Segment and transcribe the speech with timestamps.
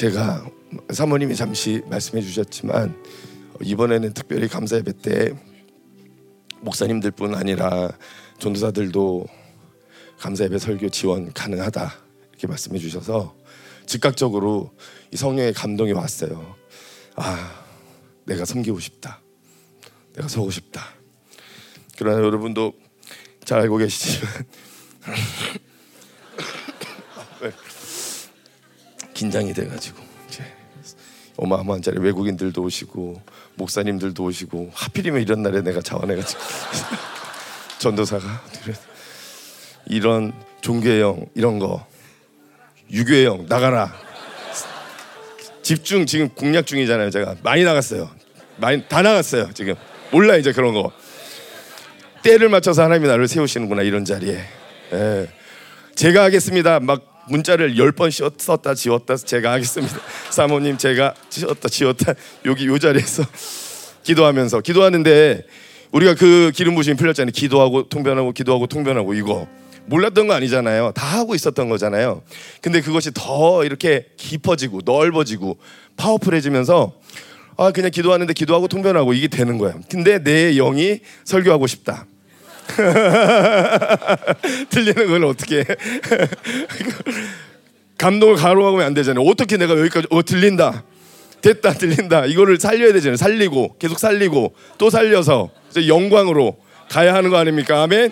[0.00, 0.50] 제가
[0.94, 2.96] 사모님이 잠시 말씀해 주셨지만
[3.62, 5.38] 이번에는 특별히 감사 예배 때
[6.62, 7.90] 목사님들뿐 아니라
[8.38, 9.26] 전도사들도
[10.18, 11.92] 감사 예배 설교 지원 가능하다
[12.30, 13.36] 이렇게 말씀해 주셔서
[13.84, 14.72] 즉각적으로
[15.12, 16.56] 이 성령의 감동이 왔어요.
[17.16, 17.62] 아,
[18.24, 19.20] 내가 섬기고 싶다.
[20.14, 20.82] 내가 서고 싶다.
[21.98, 22.72] 그러나 여러분도
[23.44, 24.32] 잘 알고 계시지만
[29.20, 29.98] 긴장이 돼가지고
[30.30, 30.42] 이제
[31.36, 33.20] 어마어마한 자리 외국인들도 오시고
[33.56, 36.40] 목사님들도 오시고 하필이면 이런 날에 내가 자원해가지고.
[37.80, 38.42] 전도사가
[39.88, 40.32] 이런
[40.62, 41.86] 종교형 이런 거
[42.90, 43.92] 유교형 나가라.
[45.62, 47.10] 집중 지금 공략 중이잖아요.
[47.10, 48.10] 제가 많이 나갔어요.
[48.56, 49.74] 많이 다 나갔어요 지금.
[50.10, 50.90] 몰라 이제 그런 거.
[52.22, 54.42] 때를 맞춰서 하나님이 나를 세우시는구나 이런 자리에.
[54.94, 55.28] 예.
[55.94, 56.80] 제가 하겠습니다.
[56.80, 59.96] 막 문자를 열 번 썼다 지웠다 제가 하겠습니다
[60.30, 63.24] 사모님 제가 지웠다 지웠다 여기 요 자리에서
[64.04, 65.44] 기도하면서 기도하는데
[65.92, 69.46] 우리가 그 기름 부심이 풀렸잖아요 기도하고 통변하고 기도하고 통변하고 이거
[69.86, 70.92] 몰랐던 거 아니잖아요.
[70.94, 72.22] 다 하고 있었던 거잖아요.
[72.60, 75.58] 근데 그것이 더 이렇게 깊어지고 넓어지고
[75.96, 76.92] 파워풀해지면서
[77.56, 79.74] 아 그냥 기도하는데 기도하고 통변하고 이게 되는 거야.
[79.90, 82.06] 근데 내 영이 설교하고 싶다.
[84.70, 85.64] 들리는 건 어떻게?
[87.98, 89.24] 감동을 가로하면 안 되잖아요.
[89.26, 90.84] 어떻게 내가 여기까지 어 들린다.
[91.42, 92.26] 됐다 들린다.
[92.26, 93.16] 이거를 살려야 되잖아요.
[93.16, 95.50] 살리고 계속 살리고 또 살려서
[95.86, 96.56] 영광으로
[96.90, 97.82] 가야 하는 거 아닙니까?
[97.82, 98.10] 아멘.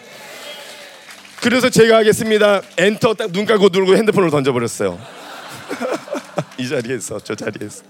[1.41, 2.63] 그래서 제가 하겠습니다.
[2.77, 4.99] 엔터 딱 눈 감고 누르고 핸드폰을 던져버렸어요.
[6.59, 7.85] 이 자리에서 저 자리에서.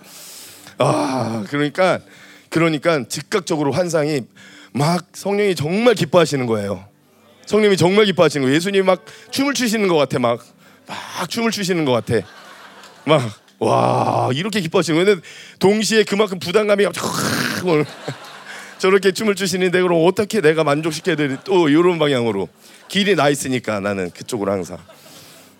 [0.78, 1.98] 아 그러니까
[2.50, 4.22] 그러니까 즉각적으로 환상이
[4.72, 6.86] 막 성령이 정말 기뻐하시는 거예요.
[7.46, 8.56] 성령이 정말 기뻐하시는 거예요.
[8.56, 10.44] 예수님 막 춤을 추시는 것 같아 막.
[10.86, 12.26] 막 춤을 추시는 것 같아.
[13.04, 15.16] 막 와 이렇게 기뻐하시는 거예요.
[15.16, 16.86] 근데 동시에 그만큼 부담감이
[18.78, 22.48] 저렇게 춤을 추시는데 그럼 어떻게 내가 만족시켜야 되지 또 이런 방향으로
[22.86, 24.78] 길이 나 있으니까 나는 그쪽으로 항상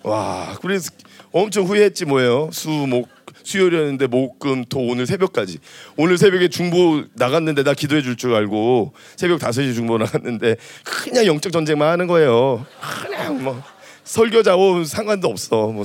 [0.03, 0.91] 와 그래서
[1.33, 3.09] 엄청 후회했지 뭐예요 수 목
[3.49, 5.57] 수요일이었는데 목금 토 오늘 새벽까지.
[5.97, 11.51] 오늘 새벽에 중보 나갔는데 나 기도해 줄 줄 알고 새벽 5시 중보 나갔는데 그냥 영적
[11.51, 12.65] 전쟁만 하는 거예요.
[13.03, 13.63] 그냥 뭐
[14.03, 15.67] 설교 자 오 상관도 없어.
[15.67, 15.83] 뭐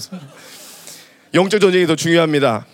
[1.33, 2.67] 영적 전쟁이 더 중요합니다.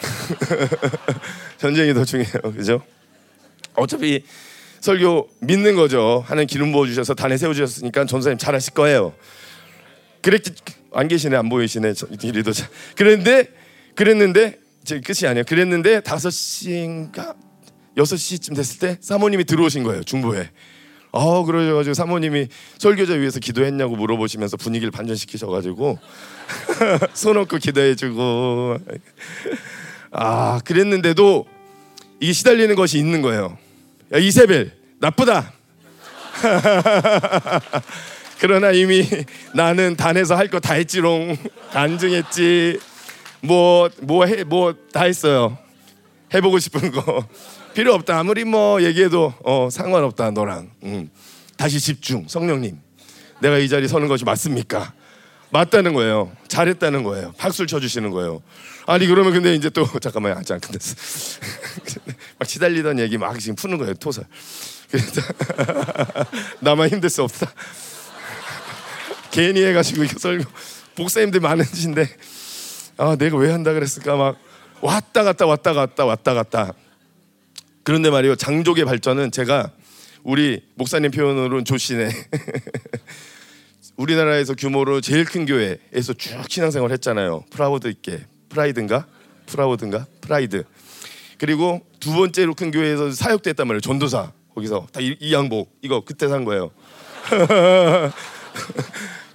[1.58, 2.40] 전쟁이 더 중요해요.
[2.56, 2.82] 그죠?
[3.74, 4.24] 어차피
[4.80, 6.24] 설교 믿는 거죠.
[6.26, 9.14] 하는 기름 부어 주셔서 단에 세워 주셨으니까 전사님 잘하실 거예요.
[10.22, 10.52] 그랬지
[10.94, 11.36] 안 계시네.
[11.36, 11.94] 안 보이시네.
[12.22, 12.52] 이리도
[12.96, 13.61] 그랬는데
[13.94, 15.44] 그랬는데 제 끝이 아니에요.
[15.44, 17.34] 그랬는데 다섯 시인가
[17.96, 20.50] 여섯 시쯤 됐을 때 사모님이 들어오신 거예요 중보에.
[21.14, 22.48] 어 그러셔가지고 사모님이
[22.78, 25.98] 설교자 위해서 기도했냐고 물어보시면서 분위기를 반전시키셔가지고
[27.12, 28.78] 손 얹고 기도해주고
[30.12, 31.46] 아 그랬는데도
[32.18, 33.58] 이게 시달리는 것이 있는 거예요.
[34.14, 35.52] 야, 이세벨 나쁘다.
[38.40, 39.06] 그러나 이미
[39.54, 41.36] 나는 단에서 할 거 다 했지롱.
[41.72, 42.78] 단증했지.
[43.42, 45.58] 뭐 뭐 해 뭐 다 했어요.
[46.34, 47.26] 해보고 싶은 거
[47.74, 48.18] 필요 없다.
[48.18, 50.70] 아무리 뭐 얘기해도 어, 상관없다 너랑.
[50.84, 51.10] 음.
[51.56, 52.26] 다시 집중.
[52.28, 52.80] 성령님,
[53.40, 54.92] 내가 이 자리 서는 것이 맞습니까?
[55.50, 56.32] 맞다는 거예요.
[56.48, 57.32] 잘했다는 거예요.
[57.36, 58.42] 박수를 쳐주시는 거예요.
[58.86, 60.36] 아니 그러면 근데 이제 또 잠깐만요.
[60.38, 60.94] 아직 안 끝났어.
[62.38, 63.94] 막 시달리던 얘기 막 지금 푸는 거예요.
[64.90, 65.22] 그래서
[66.60, 67.52] 나만 힘들 수 없다.
[69.30, 70.44] 괜히 해가지고 이거 설교
[70.94, 72.08] 목사님들 많으신데
[72.96, 74.38] 아 내가 왜 한다 그랬을까 막
[74.80, 76.72] 왔다 갔다 왔다 갔다 왔다 갔다
[77.82, 79.70] 그런데 말이요 장족의 발전은 제가
[80.22, 82.08] 우리 목사님 표현으로는 조신해
[83.96, 89.06] 우리나라에서 규모로 제일 큰 교회에서 쭉 신앙생활 했잖아요 proud 있게 pride인가?
[89.46, 90.06] proud인가?
[90.20, 90.64] pride.
[91.38, 93.80] 그리고 두 번째로 큰 교회에서 사역도 했단 말이에요.
[93.80, 94.30] 전도사.
[94.54, 96.70] 거기서 다 이 양복 이거 그때 산 거예요.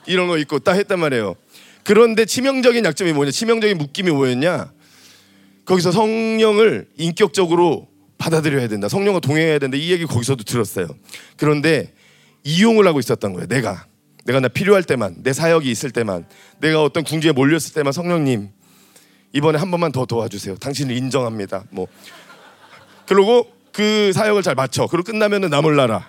[0.05, 1.35] 이런 거 입고 딱 했단 말이에요.
[1.87, 3.31] 그런데 치명적인 약점이 뭐냐?
[3.31, 4.73] 치명적인 묶임이 뭐였냐?
[5.63, 8.89] 거기서 성령을 인격적으로 받아들여야 된다.
[8.89, 9.77] 성령과 동행해야 된다.
[9.77, 10.89] 이 얘기 거기서도 들었어요.
[11.37, 11.93] 그런데
[12.43, 13.47] 이용을 하고 있었던 거예요.
[13.47, 13.85] 내가
[14.25, 16.25] 내가 나 필요할 때만 내 사역이 있을 때만
[16.59, 18.49] 내가 어떤 궁지에 몰렸을 때만 성령님
[19.31, 20.57] 이번에 한 번만 더 도와주세요.
[20.57, 21.63] 당신을 인정합니다.
[21.69, 21.87] 뭐
[23.05, 24.87] 그러고 그 사역을 잘 마쳐.
[24.87, 26.05] 그리고 끝나면은 나 몰라라.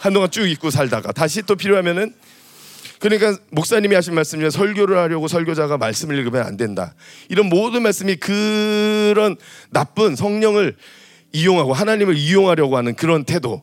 [0.00, 2.12] 한동안 쭉 잊고 살다가 다시 또 필요하면은
[3.04, 6.94] 그러니까 목사님이 하신 말씀 중에 설교를 하려고 설교자가 말씀을 읽으면 안 된다.
[7.28, 9.36] 이런 모든 말씀이 그런
[9.68, 10.74] 나쁜 성령을
[11.32, 13.62] 이용하고 하나님을 이용하려고 하는 그런 태도,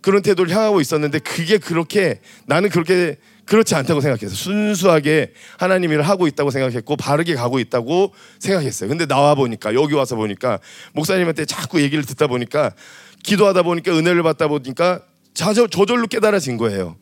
[0.00, 3.14] 그런 태도를 향하고 있었는데 그게 그렇게 나는 그렇게
[3.44, 4.34] 그렇지 않다고 생각했어요.
[4.34, 8.88] 순수하게 하나님 일을 하고 있다고 생각했고 바르게 가고 있다고 생각했어요.
[8.88, 10.58] 근데 나와 보니까 여기 와서 보니까
[10.94, 12.72] 목사님한테 자꾸 얘기를 듣다 보니까
[13.22, 15.02] 기도하다 보니까 은혜를 받다 보니까
[15.32, 16.96] 저절로 깨달아진 거예요.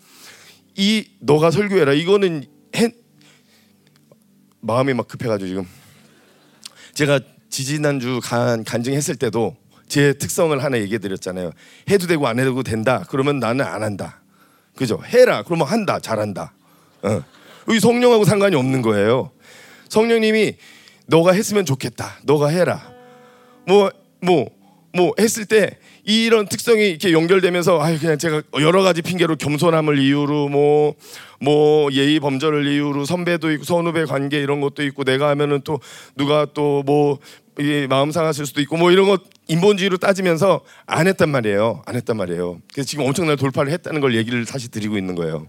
[0.78, 1.92] 이 너가 설교해라.
[1.92, 2.44] 이거는
[2.76, 2.92] 해,
[4.60, 5.66] 마음이 막 급해가지고 지금
[6.94, 7.20] 제가
[7.50, 9.56] 지지난주 간 간증했을 때도
[9.88, 11.50] 제 특성을 하나 얘기해 드렸잖아요.
[11.90, 13.04] 해도 되고 안 해도 된다.
[13.10, 14.22] 그러면 나는 안 한다.
[14.76, 15.02] 그죠?
[15.04, 15.42] 해라.
[15.42, 15.98] 그러면 한다.
[15.98, 16.52] 잘한다.
[17.02, 17.22] 어.
[17.70, 19.32] 이 성령하고 상관이 없는 거예요.
[19.88, 20.58] 성령님이
[21.06, 22.18] 너가 했으면 좋겠다.
[22.22, 22.92] 너가 해라.
[23.66, 23.90] 뭐
[24.20, 24.48] 뭐,
[24.92, 25.78] 뭐 했을 때
[26.08, 30.94] 이런 특성이 이렇게 연결되면서 아 그냥 제가 여러 가지 핑계로 겸손함을 이유로 뭐뭐
[31.38, 35.80] 뭐 예의 범절을 이유로 선배도 있고 선후배 관계 이런 것도 있고 내가 하면은 또
[36.16, 37.18] 누가 또뭐
[37.90, 41.82] 마음 상하실 수도 있고 뭐 이런 것 인본주의로 따지면서 안 했단 말이에요.
[41.84, 42.62] 안 했단 말이에요.
[42.72, 45.46] 그래서 지금 엄청난 돌파를 했다는 걸 얘기를 다시 드리고 있는 거예요.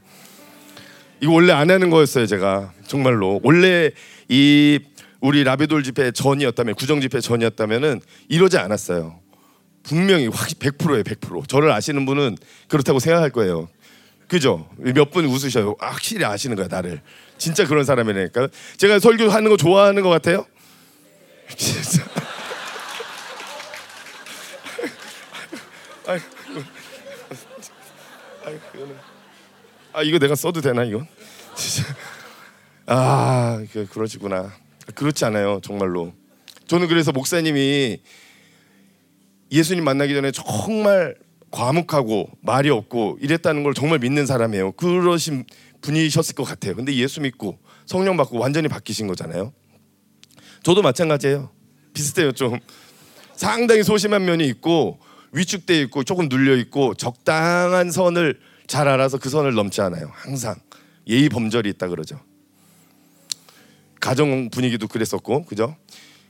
[1.22, 2.74] 이거 원래 안 하는 거였어요, 제가.
[2.86, 3.40] 정말로.
[3.44, 3.92] 원래
[4.28, 4.80] 이
[5.22, 9.19] 우리 라베돌 집회 전이었다면 구정 집회 전이었다면은 이러지 않았어요.
[9.90, 11.48] 분명히 확 100%예요, 100%.
[11.48, 12.38] 저를 아시는 분은
[12.68, 13.68] 그렇다고 생각할 거예요.
[14.28, 14.70] 그죠?
[14.78, 15.76] 몇 분 웃으셔요.
[15.80, 17.02] 확실히 아시는 거야, 나를.
[17.40, 18.50] 진짜 그런 사람이라니까.
[18.78, 20.46] 제가 설교하는 거 좋아하는 것 같아요?
[21.58, 22.04] 진짜.
[29.94, 31.08] 아 이거 내가 써도 되나 이건?
[31.56, 31.94] 진짜.
[32.86, 34.54] 아 그, 그러시구나.
[34.96, 36.14] 그렇지 않아요 정말로.
[36.68, 38.00] 저는 그래서 목사님이
[39.52, 41.16] 예수님 만나기 전에 정말
[41.52, 44.74] 과묵하고 말이 없고 이랬다는 걸 정말 믿는 사람이에요.
[44.74, 45.46] 그러신
[45.82, 46.76] 분이셨을 것 같아요.
[46.76, 49.54] 근데 예수 믿고 성령 받고 완전히 바뀌신 거잖아요.
[50.64, 51.50] 저도 마찬가지예요.
[51.94, 52.60] 비슷해요 좀.
[53.34, 55.00] 상당히 소심한 면이 있고
[55.32, 60.12] 위축돼 있고 조금 눌려 있고 적당한 선을 잘 알아서 그 선을 넘지 않아요.
[60.14, 60.56] 항상
[61.08, 62.20] 예의 범절이 있다 그러죠.
[64.00, 65.76] 가정 분위기도 그랬었고 그죠?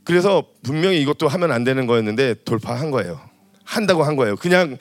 [0.09, 3.21] 그래서 분명히 이것도 하면 안 되는 거였는데 돌파한 거예요.
[3.63, 4.37] 한다고 한 거예요.
[4.37, 4.75] 그냥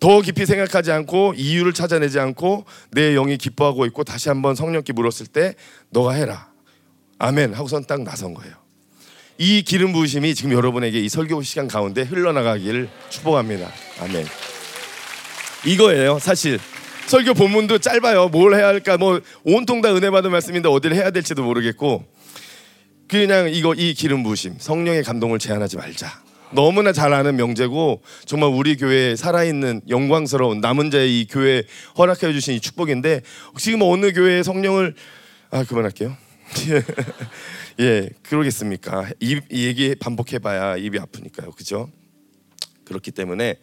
[0.00, 5.28] 더 깊이 생각하지 않고 이유를 찾아내지 않고 내 영이 기뻐하고 있고 다시 한번 성령께 물었을
[5.28, 5.54] 때
[5.90, 6.48] 너가 해라.
[7.20, 8.52] 아멘 하고선 딱 나선 거예요.
[9.38, 13.70] 이 기름 부으심이 지금 여러분에게 이 설교 시간 가운데 흘러나가기를 축복합니다.
[14.00, 14.26] 아멘.
[15.66, 16.58] 이거예요, 사실.
[17.06, 18.26] 설교 본문도 짧아요.
[18.26, 18.96] 뭘 해야 할까?
[18.96, 22.04] 뭐 온통 다 은혜 받은 말씀인데 어디를 해야 될지도 모르겠고
[23.08, 26.22] 그냥 이거 이 기름 부으심, 성령의 감동을 제한하지 말자.
[26.52, 31.64] 너무나 잘 아는 명제고 정말 우리 교회에 살아있는 영광스러운 남은 자의 이 교회
[31.98, 33.22] 허락해 주신 이 축복인데
[33.58, 34.94] 지금 어느 교회에 성령을
[35.50, 36.16] 아 그만할게요.
[37.80, 39.10] 예, 그러겠습니까?
[39.18, 41.90] 이, 이 얘기 반복해봐야 입이 아프니까요, 그죠?
[42.84, 43.56] 그렇기 때문에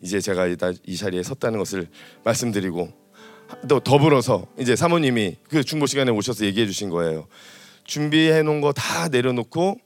[0.00, 0.48] 이제 제가
[0.84, 1.86] 이 자리에 섰다는 것을
[2.24, 2.92] 말씀드리고
[3.68, 7.28] 또 더불어서 이제 사모님이 그 중보 시간에 오셔서 얘기해 주신 거예요.
[7.84, 9.78] 준비해 놓은 거 다 내려놓고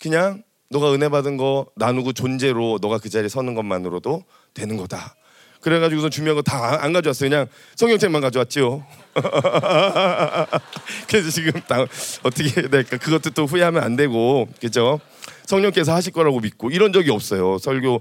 [0.00, 4.24] 그냥 너가 은혜 받은 거 나누고 존재로 너가 그 자리에 서는 것만으로도
[4.54, 5.14] 되는 거다.
[5.60, 7.30] 그래가지고서 준비한 거 다 안 가져왔어요.
[7.30, 7.46] 그냥
[7.76, 8.84] 성경책만 가져왔지요.
[11.08, 11.52] 그래서 지금
[12.22, 12.96] 어떻게 해야 될까?
[12.98, 15.00] 그것도 또 후회하면 안 되고, 그죠?
[15.46, 17.58] 성령께서 하실 거라고 믿고 이런 적이 없어요.
[17.58, 18.00] 설교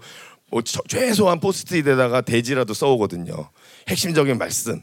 [0.51, 3.49] 뭐 최소한 포스트잇에다가 대지라도 써오거든요.
[3.88, 4.81] 핵심적인 말씀,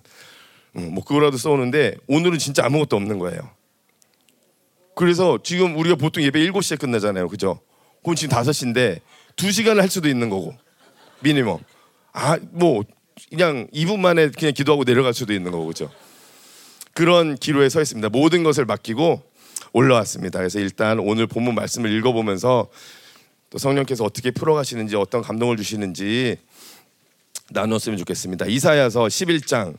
[0.77, 3.39] 음, 뭐 그거라도 써오는데 오늘은 진짜 아무것도 없는 거예요.
[4.95, 7.29] 그래서 지금 우리가 보통 예배 7시에 끝나잖아요.
[7.29, 7.61] 그죠?
[8.03, 9.01] 그럼 지금 5시인데
[9.37, 10.55] 2시간을 할 수도 있는 거고.
[11.21, 11.59] 미니멈.
[12.13, 12.83] 아, 뭐
[13.31, 15.67] 그냥 2분 만에 그냥 기도하고 내려갈 수도 있는 거고.
[15.67, 15.91] 그죠?
[16.95, 18.09] 그런 기로에 서 있습니다.
[18.11, 19.23] 모든 것을 맡기고
[19.73, 20.39] 올라왔습니다.
[20.39, 22.69] 그래서 일단 오늘 본문 말씀을 읽어 보면서
[23.49, 26.37] 또 성령께서 어떻게 풀어 가시는지 어떤 감동을 주시는지
[27.51, 28.47] 나눴으면 좋겠습니다.
[28.47, 29.77] 이사야서 11장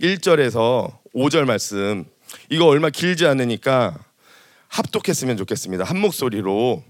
[0.00, 2.04] 1절에서 5절 말씀
[2.48, 3.98] 이거 얼마 길지 않으니까
[4.72, 5.84] 합독했으면 좋겠습니다.
[5.84, 6.82] 한 목소리로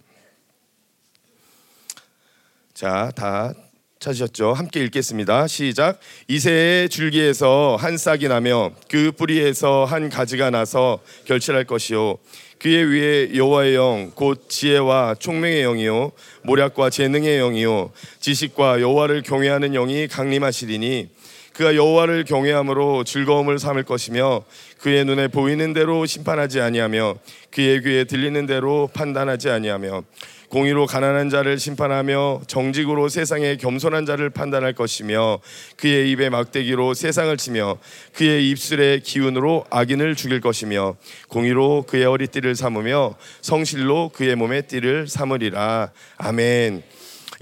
[2.72, 3.52] 자, 다
[3.98, 4.52] 찾으셨죠?
[4.52, 5.46] 함께 읽겠습니다.
[5.48, 5.98] 시작.
[6.28, 12.18] 이새의 줄기에서 한 싹이 나며 그 뿌리에서 한 가지가 나서 결실할 것이요.
[12.58, 16.12] 그의 위에 여호와의 영, 곧 지혜와 총명의 영이요,
[16.44, 21.10] 모략과 재능의 영이요, 지식과 여호와를 경외하는 영이 강림하시리니
[21.52, 24.44] 그가 여호와를 경외함으로 즐거움을 삼을 것이며
[24.78, 27.16] 그의 눈에 보이는 대로 심판하지 아니하며
[27.50, 30.02] 그의 귀에 들리는 대로 판단하지 아니하며
[30.48, 35.38] 공의로 가난한 자를 심판하며 정직으로 세상의 겸손한 자를 판단할 것이며
[35.76, 37.78] 그의 입에 막대기로 세상을 치며
[38.12, 40.96] 그의 입술의 기운으로 악인을 죽일 것이며
[41.28, 46.82] 공의로 그의 허리띠를 삼으며 성실로 그의 몸의 띠를 삼으리라 아멘.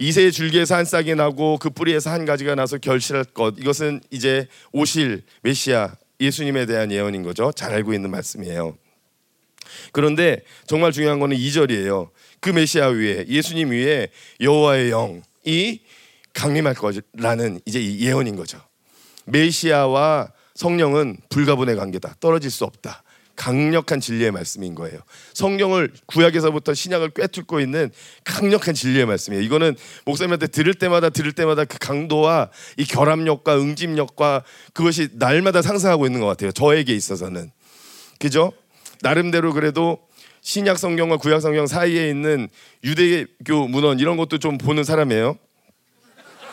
[0.00, 5.23] 이세의 줄기에서 한 싹이 나고 그 뿌리에서 한 가지가 나서 결실할 것 이것은 이제 오실
[5.42, 7.52] 메시아 예수님에 대한 예언인 거죠.
[7.52, 8.78] 잘 알고 있는 말씀이에요.
[9.92, 12.09] 그런데 정말 중요한 거는 2절이에요.
[12.40, 14.09] 그 메시아 위에 예수님 위에
[14.40, 15.80] 여호와의 영이
[16.33, 18.59] 강림할 거라는 이제 예언인 거죠.
[19.26, 22.14] 메시아와 성령은 불가분의 관계다.
[22.21, 23.02] 떨어질 수 없다.
[23.40, 25.00] 강력한 진리의 말씀인 거예요.
[25.32, 27.90] 성경을 구약에서부터 신약을 꿰뚫고 있는
[28.23, 29.42] 강력한 진리의 말씀이에요.
[29.42, 34.44] 이거는 목사님한테 들을 때마다 들을 때마다 그 강도와 이 결합력과 응집력과
[34.75, 36.52] 그것이 날마다 상승하고 있는 것 같아요.
[36.52, 37.50] 저에게 있어서는.
[38.18, 38.52] 그죠?
[39.00, 40.00] 나름대로 그래도
[40.42, 42.47] 신약 성경과 구약 성경 사이에 있는
[42.85, 45.38] 유대교 문헌 이런 것도 좀 보는 사람이에요.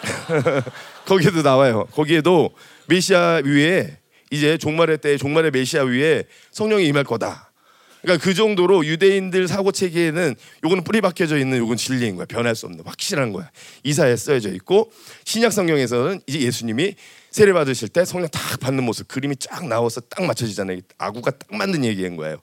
[1.06, 1.86] 거기에도 나와요.
[1.91, 2.51] 거기에도
[2.88, 3.98] 메시아 위에
[4.32, 7.52] 이제 종말의 때 종말의 메시아 위에 성령이 임할 거다.
[8.02, 12.26] 그러니까 그 정도로 유대인들 사고 체계에는 요거는 뿌리 박혀져 있는 요건 진리인 거야.
[12.26, 13.50] 변할 수 없는 확실한 거야.
[13.84, 14.92] 이사에 쓰여져 있고
[15.26, 16.96] 신약 성경에서는 이제 예수님이
[17.32, 20.80] 세례 받으실 때 성령 딱 받는 모습 그림이 쫙 나와서 딱 맞춰지잖아요.
[20.98, 22.38] 아구가 딱 맞는 얘기인 거예요.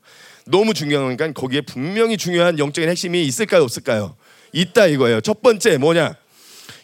[0.47, 4.17] 너무 중요한 건 거기에 분명히 중요한 영적인 핵심이 있을까요, 없을까요?
[4.53, 5.21] 있다 이거예요.
[5.21, 6.15] 첫 번째 뭐냐?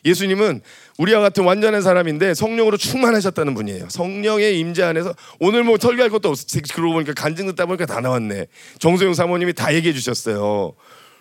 [0.05, 0.63] 예수님은
[1.01, 3.89] 우리와 같은 완전한 사람인데 성령으로 충만하셨다는 분이에요.
[3.89, 6.45] 성령의 임재 안에서 오늘 뭐 설교할 것도 없어.
[6.75, 8.47] 그러고 보니까 간증 듣다 보니까 다 나왔네.
[8.79, 10.75] 정소영 사모님이 다 얘기해 주셨어요.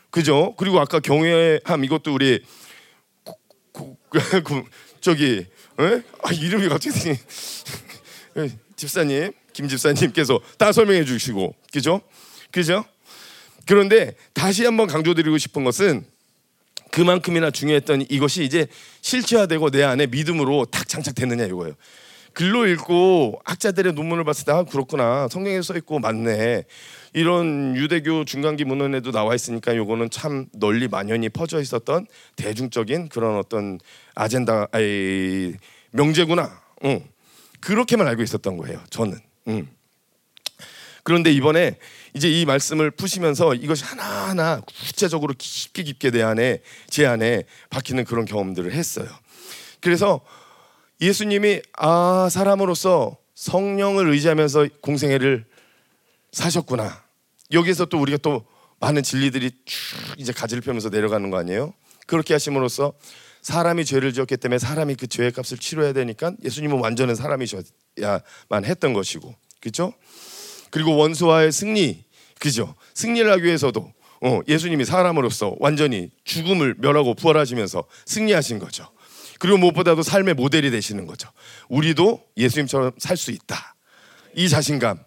[0.09, 0.53] 그죠?
[0.57, 2.43] 그리고 아까 경외함 이것도 우리
[3.23, 4.63] 구, 구, 구,
[4.99, 5.45] 저기
[5.79, 6.01] 에?
[6.23, 6.91] 아, 이름이 갑자기
[8.75, 12.01] 집사님 김 집사님께서 다 설명해 주시고 그죠?
[12.51, 12.83] 그죠?
[13.65, 16.03] 그런데 다시 한번 강조드리고 싶은 것은
[16.99, 18.67] 그만큼이나 중요했던 이것이 이제
[18.99, 21.75] 실체화되고 내 안에 믿음으로 탁 장착됐느냐 이거예요.
[22.33, 26.65] 글로 읽고 학자들의 논문을 봤을 때 아, 그렇구나 성경에 써 있고 맞네
[27.13, 33.79] 이런 유대교 중간기 문헌에도 나와 있으니까 요거는 참 널리 만연히 퍼져 있었던 대중적인 그런 어떤
[34.13, 35.53] 아젠다 아이,
[35.91, 37.01] 명제구나 응.
[37.61, 39.67] 그렇게만 알고 있었던 거예요 저는 응.
[41.03, 41.77] 그런데 이번에
[42.13, 48.25] 이제 이 말씀을 푸시면서 이것이 하나하나 구체적으로 깊게 깊게 내 안에 제 안에 박히는 그런
[48.25, 49.07] 경험들을 했어요.
[49.79, 50.21] 그래서
[51.01, 55.45] 예수님이 아 사람으로서 성령을 의지하면서 공생애를
[56.31, 57.03] 사셨구나.
[57.51, 58.45] 여기서 또 우리가 또
[58.79, 61.73] 많은 진리들이 쭉 이제 가지를 펴면서 내려가는 거 아니에요?
[62.05, 62.93] 그렇게 하심으로써
[63.41, 69.33] 사람이 죄를 지었기 때문에 사람이 그 죄의 값을 치러야 되니까 예수님은 완전한 사람이셔야만 했던 것이고,
[69.61, 69.93] 그렇죠?
[70.71, 72.03] 그리고 원수와의 승리,
[72.39, 72.75] 그죠?
[72.93, 78.89] 승리를 하기 위해서도 어, 예수님이 사람으로서 완전히 죽음을 멸하고 부활하시면서 승리하신 거죠.
[79.39, 81.29] 그리고 무엇보다도 삶의 모델이 되시는 거죠.
[81.69, 83.75] 우리도 예수님처럼 살 수 있다.
[84.35, 84.99] 이 자신감.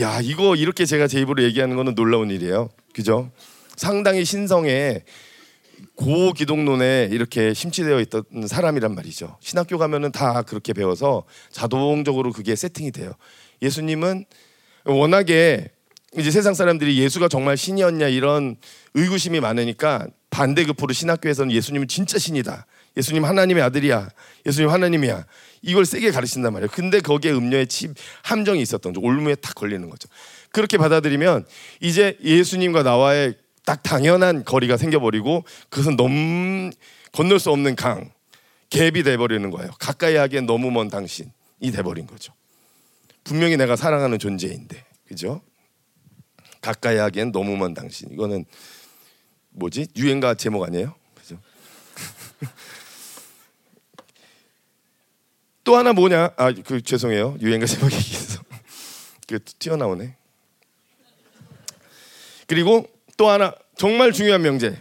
[0.00, 2.70] 야, 이거 이렇게 제가 제 입으로 얘기하는 거는 놀라운 일이에요.
[2.94, 3.30] 그죠?
[3.76, 5.02] 상당히 신성에
[5.94, 9.36] 고 기독론에 이렇게 심취되어 있던 사람이란 말이죠.
[9.40, 13.12] 신학교 가면은 다 그렇게 배워서 자동적으로 그게 세팅이 돼요.
[13.62, 14.24] 예수님은
[14.84, 15.70] 워낙에
[16.18, 18.56] 이제 세상 사람들이 예수가 정말 신이었냐 이런
[18.94, 22.66] 의구심이 많으니까 반대급부로 신학교에서는 예수님은 진짜 신이다.
[22.96, 24.08] 예수님 하나님의 아들이야.
[24.46, 25.24] 예수님 하나님이야.
[25.62, 26.70] 이걸 세게 가르친단 말이에요.
[26.72, 29.04] 근데 거기에 음료의 칩 함정이 있었던 거죠.
[29.06, 30.08] 올무에 탁 걸리는 거죠.
[30.50, 31.44] 그렇게 받아들이면
[31.80, 33.34] 이제 예수님과 나와의
[33.64, 36.70] 딱 당연한 거리가 생겨버리고 그것은 넘
[37.12, 38.10] 건널 수 없는 강
[38.70, 39.70] 갭이 돼버리는 거예요.
[39.78, 41.30] 가까이 하기엔 너무 먼 당신이
[41.72, 42.32] 돼버린 거죠.
[43.30, 45.40] 분명히 내가 사랑하는 존재인데, 그죠?
[46.60, 48.10] 가까이 하기엔 너무 먼 당신.
[48.10, 48.44] 이거는
[49.50, 49.86] 뭐지?
[49.94, 50.96] 유행가 제목 아니에요?
[51.14, 51.38] 그죠?
[55.62, 56.32] 또 하나 뭐냐?
[56.36, 57.36] 아, 그 죄송해요.
[57.40, 58.42] 유행가 제목 얘기해서
[59.28, 60.16] 그 튀어나오네.
[62.48, 62.84] 그리고
[63.16, 64.76] 또 하나 정말 중요한 명제.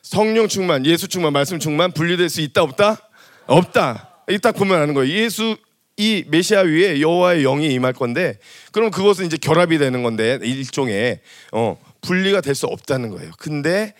[0.00, 3.06] 성령 충만, 예수 충만, 말씀 충만 분리될 수 있다 없다?
[3.46, 4.22] 없다.
[4.30, 5.12] 이 딱 보면 아는 거예요.
[5.14, 5.58] 예수
[5.96, 8.38] 이 메시아 위에 여호와의 영이 임할 건데
[8.72, 11.20] 그럼 그것은 이제 결합이 되는 건데 일종의
[11.52, 13.32] 어, 분리가 될 수 없다는 거예요.
[13.38, 13.94] 근데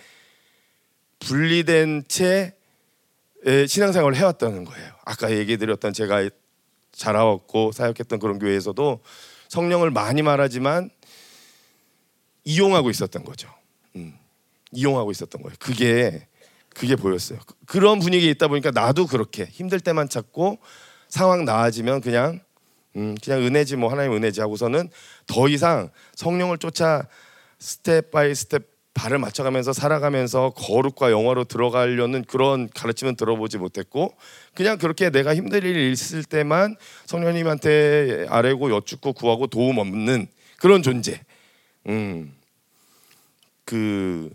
[1.21, 2.55] 분리된 채
[3.45, 4.93] 신앙생활을 해왔다는 거예요.
[5.05, 6.29] 아까 얘기드렸던 제가
[6.93, 9.01] 자라왔고 사역했던 그런 교회에서도
[9.49, 10.91] 성령을 많이 말하지만
[12.45, 13.49] 이용하고 있었던 거죠.
[13.97, 14.17] 음,
[14.73, 15.55] 이용하고 있었던 거예요.
[15.59, 16.27] 그게
[16.71, 17.39] 그게 보였어요.
[17.67, 20.59] 그런 분위기에 있다 보니까 나도 그렇게 힘들 때만 찾고
[21.15, 22.41] 상황 나아지면 그냥
[22.97, 24.91] 음, 그냥 은혜지 뭐 하나님 은혜지 하고서는
[25.29, 27.07] 더 이상 성령을 쫓아
[27.61, 34.17] step by step 발을 맞춰가면서 살아가면서 거룩과 영화로 들어가려는 그런 가르침은 들어보지 못했고
[34.55, 36.75] 그냥 그렇게 내가 힘든 일이 있을 때만
[37.07, 40.27] 성령님한테 아뢰고 여쭙고 구하고 도움 없는
[40.59, 41.21] 그런 존재.
[41.87, 42.35] 음.
[43.65, 44.31] 그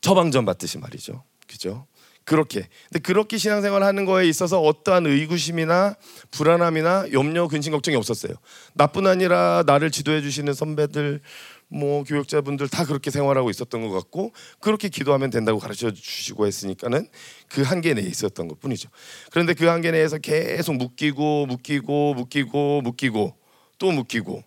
[0.00, 1.22] 처방전 받듯이 말이죠.
[1.46, 1.86] 그죠?
[2.26, 2.68] 그렇게.
[2.90, 5.94] 근데 그렇게 신앙생활 하는 거에 있어서 어떠한 의구심이나
[6.32, 8.34] 불안함이나 염려, 근심, 걱정이 없었어요.
[8.74, 11.20] 나뿐 아니라 나를 지도해 주시는 선배들,
[11.68, 17.08] 뭐 교육자분들 다 그렇게 생활하고 있었던 것 같고 그렇게 기도하면 된다고 가르쳐 주시고 했으니까는
[17.48, 18.90] 그 한계 내에 있었던 것 뿐이죠.
[19.30, 23.34] 그런데 그 한계 내에서 계속 묶이고 묶이고 묶이고 묶이고
[23.78, 24.42] 또 묶이고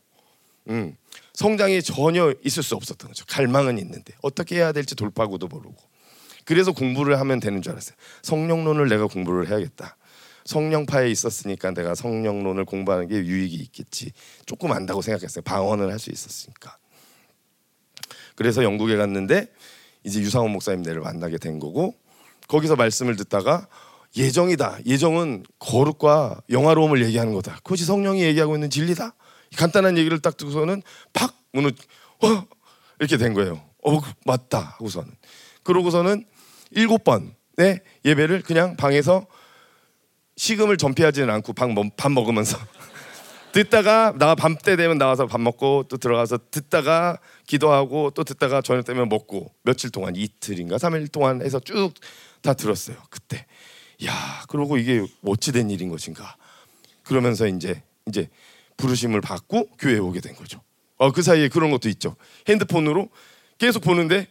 [0.69, 0.95] 음,
[1.33, 3.25] 성장이 전혀 있을 수 없었던 거죠.
[3.25, 5.88] 갈망은 있는데 어떻게 해야 될지 돌파구도 모르고
[6.49, 7.95] 그래서 공부를 하면 되는 줄 알았어요.
[8.23, 9.95] 성령론을 내가 공부를 해야겠다.
[10.45, 14.11] 성령파에 있었으니까 내가 성령론을 공부하는 게 유익이 있겠지.
[14.47, 15.43] 조금 안다고 생각했어요.
[15.43, 16.75] 방언을 할 수 있었으니까.
[18.33, 19.53] 그래서 영국에 갔는데
[20.03, 21.93] 이제 유상원 목사님네를 만나게 된 거고
[22.47, 23.67] 거기서 말씀을 듣다가
[24.17, 24.79] 예정이다.
[24.87, 27.57] 예정은 거룩과 영화로움을 얘기하는 거다.
[27.57, 29.13] 그것이 성령이 얘기하고 있는 진리다.
[29.55, 30.81] 간단한 얘기를 딱 듣고서는
[31.13, 31.73] 팍 문을
[32.23, 32.43] 어
[32.97, 33.63] 이렇게 된 거예요.
[33.83, 35.11] 어 맞다 하고서는
[35.61, 36.25] 그러고서는
[36.71, 39.25] 일곱 번의 예배를 그냥 방에서
[40.38, 42.57] 식음을 전폐하지는 않고 밥, 먹으면서
[43.51, 48.85] 듣다가 나 밤 때 되면 나와서 밥 먹고 또 들어가서 듣다가 기도하고 또 듣다가 저녁
[48.85, 51.93] 되면 먹고 며칠 동안 이틀인가 삼일 동안 해서 쭉
[52.41, 53.45] 다 들었어요 그때.
[54.05, 56.38] 야 그러고 이게 어찌 된 일인 것인가.
[57.03, 58.29] 그러면서 이제 이제
[58.77, 60.61] 부르심을 받고 교회에 오게 된 거죠.
[60.97, 62.15] 어, 그 사이에 그런 것도 있죠.
[62.47, 63.09] 핸드폰으로
[63.57, 64.27] 계속 보는데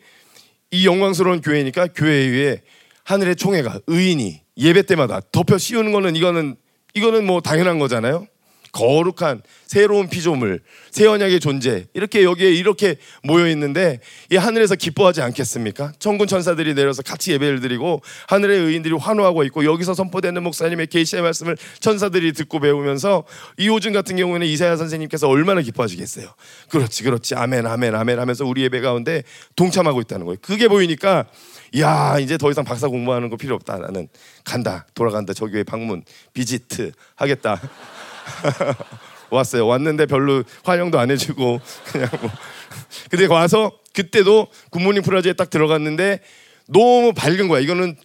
[0.71, 2.63] 이 영광스러운 교회니까 교회 위에
[3.05, 6.57] 하늘의 총회가 의인이 예배 때마다 덮여 씌우는 거는 이거는
[6.95, 8.27] 이거는 뭐 당연한 거잖아요.
[8.73, 10.61] 거룩한 새로운 피조물,
[10.91, 15.93] 새 언약의 존재 이렇게 여기에 이렇게 모여 있는데 이 하늘에서 기뻐하지 않겠습니까?
[15.99, 21.57] 천군 천사들이 내려서 같이 예배를 드리고 하늘의 의인들이 환호하고 있고 여기서 선포되는 목사님의 계시의 말씀을
[21.81, 23.25] 천사들이 듣고 배우면서
[23.59, 26.29] 이 요즘 같은 경우에는 이사야 선생님께서 얼마나 기뻐하시겠어요.
[26.69, 29.23] 그렇지, 그렇지, 아멘, 아멘, 아멘 하면서 우리 예배 가운데
[29.57, 30.39] 동참하고 있다는 거예요.
[30.41, 31.27] 그게 보이니까
[31.79, 33.79] 야 이제 더 이상 박사 공부하는 거 필요 없다.
[33.79, 34.09] 나는
[34.45, 35.33] 간다, 돌아간다.
[35.35, 37.61] 저 교회 방문 비지트 하겠다.
[39.31, 39.67] 왔어요.
[39.67, 41.61] 왔는데 별로 환영도 안 해주고
[41.93, 42.31] 그냥 뭐.
[43.11, 46.21] 근데 와서 그때도 굿모닝 프라즈에 딱 들어갔는데
[46.69, 47.61] 너무 밝은 거야.
[47.61, 47.97] 이거는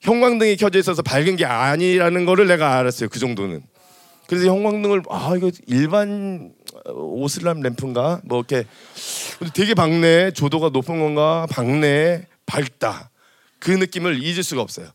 [0.00, 3.08] 형광등이 켜져 있어서 밝은 게 아니라는 거를 내가 알았어요.
[3.08, 3.62] 그 정도는.
[4.28, 6.52] 그래서 형광등을 아 이거 일반
[6.92, 8.64] 오슬람 램프인가 뭐 이렇게
[9.54, 13.10] 되게 밝네 조도가 높은 건가 밝네 밝다
[13.58, 14.88] 그 느낌을 잊을 수가 없어요.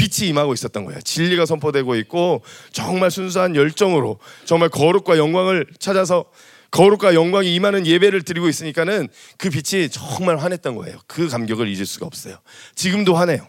[0.00, 0.98] 빛이 임하고 있었던 거예요.
[1.02, 6.24] 진리가 선포되고 있고 정말 순수한 열정으로 정말 거룩과 영광을 찾아서
[6.70, 10.98] 거룩과 영광이 임하는 예배를 드리고 있으니까는 그 빛이 정말 환했던 거예요.
[11.06, 12.38] 그 감격을 잊을 수가 없어요.
[12.74, 13.46] 지금도 환해요.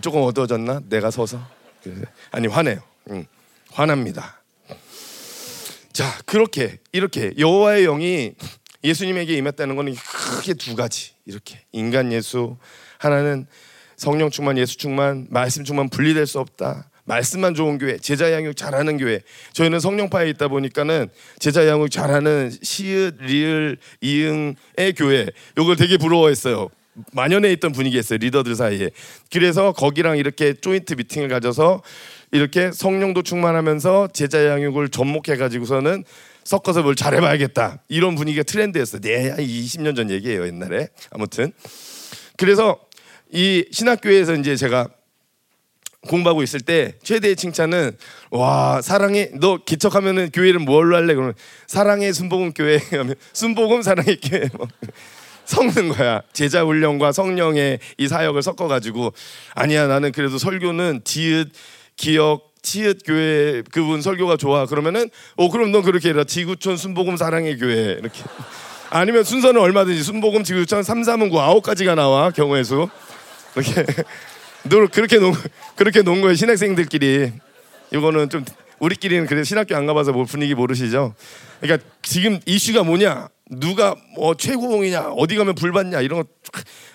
[0.00, 0.80] 조금 어두워졌나?
[0.88, 1.40] 내가 서서
[2.32, 2.80] 아니 환해요.
[3.10, 3.26] 응.
[3.70, 4.42] 환합니다.
[5.92, 8.32] 자 그렇게 이렇게 여호와의 영이
[8.82, 12.56] 예수님에게 임했다는 것은 크게 두 가지 이렇게 인간 예수
[12.98, 13.46] 하나는
[14.02, 16.90] 성령 충만 예수 충만 말씀 충만 분리될 수 없다.
[17.04, 19.20] 말씀만 좋은 교회, 제자 양육 잘하는 교회.
[19.52, 25.28] 저희는 성령파에 있다 보니까는 제자 양육 잘하는 시읒, 리을, 이응의 교회.
[25.56, 26.68] 요걸 되게 부러워했어요.
[27.12, 28.90] 만연해 있던 분위기였어요 리더들 사이에.
[29.30, 31.82] 그래서 거기랑 이렇게 조인트 미팅을 가져서
[32.32, 36.02] 이렇게 성령도 충만하면서 제자 양육을 접목해 가지고서는
[36.42, 39.00] 섞어서 뭘 잘해봐야겠다 이런 분위기가 트렌드였어요.
[39.00, 40.88] 네, 한 20년 전 얘기예요 옛날에.
[41.12, 41.52] 아무튼
[42.36, 42.80] 그래서
[43.32, 44.88] 이 신학교에서 이제 제가
[46.08, 47.96] 공부하고 있을 때 최대의 칭찬은
[48.30, 51.14] 와 사랑의 너 기척하면은 교회를 뭘로 할래?
[51.14, 51.34] 그러면
[51.66, 52.78] 사랑의 순복음 교회.
[52.92, 54.48] 하면 순복음 사랑의 교회.
[54.58, 54.68] 뭐
[55.44, 56.22] 섞는 거야.
[56.32, 59.12] 제자 훈련과 성령의 이 사역을 섞어 가지고.
[59.54, 61.50] 아니야 나는 그래도 설교는 디귿
[61.96, 64.66] 기억 치읓 교회 그분 설교가 좋아.
[64.66, 66.24] 그러면은 어 그럼 넌 그렇게 해라.
[66.24, 67.92] 지구촌 순복음 사랑의 교회.
[67.92, 68.22] 이렇게.
[68.90, 72.88] 아니면 순서는 얼마든지 순복음 지구촌 삼삼은구 아홉 가지가 나와 경우의 수
[73.56, 73.84] 이렇게
[74.64, 75.34] 늘 그렇게 놓은
[75.76, 77.32] 그렇게 놓은 거예요 신학생들끼리.
[77.92, 78.44] 이거는 좀
[78.78, 81.14] 우리끼리는 그래 신학교 안 가봐서 뭐 분위기 모르시죠?
[81.60, 83.28] 그러니까 지금 이슈가 뭐냐?
[83.50, 85.10] 누가 뭐 최고봉이냐?
[85.16, 86.00] 어디 가면 불 받냐?
[86.00, 86.28] 이런 거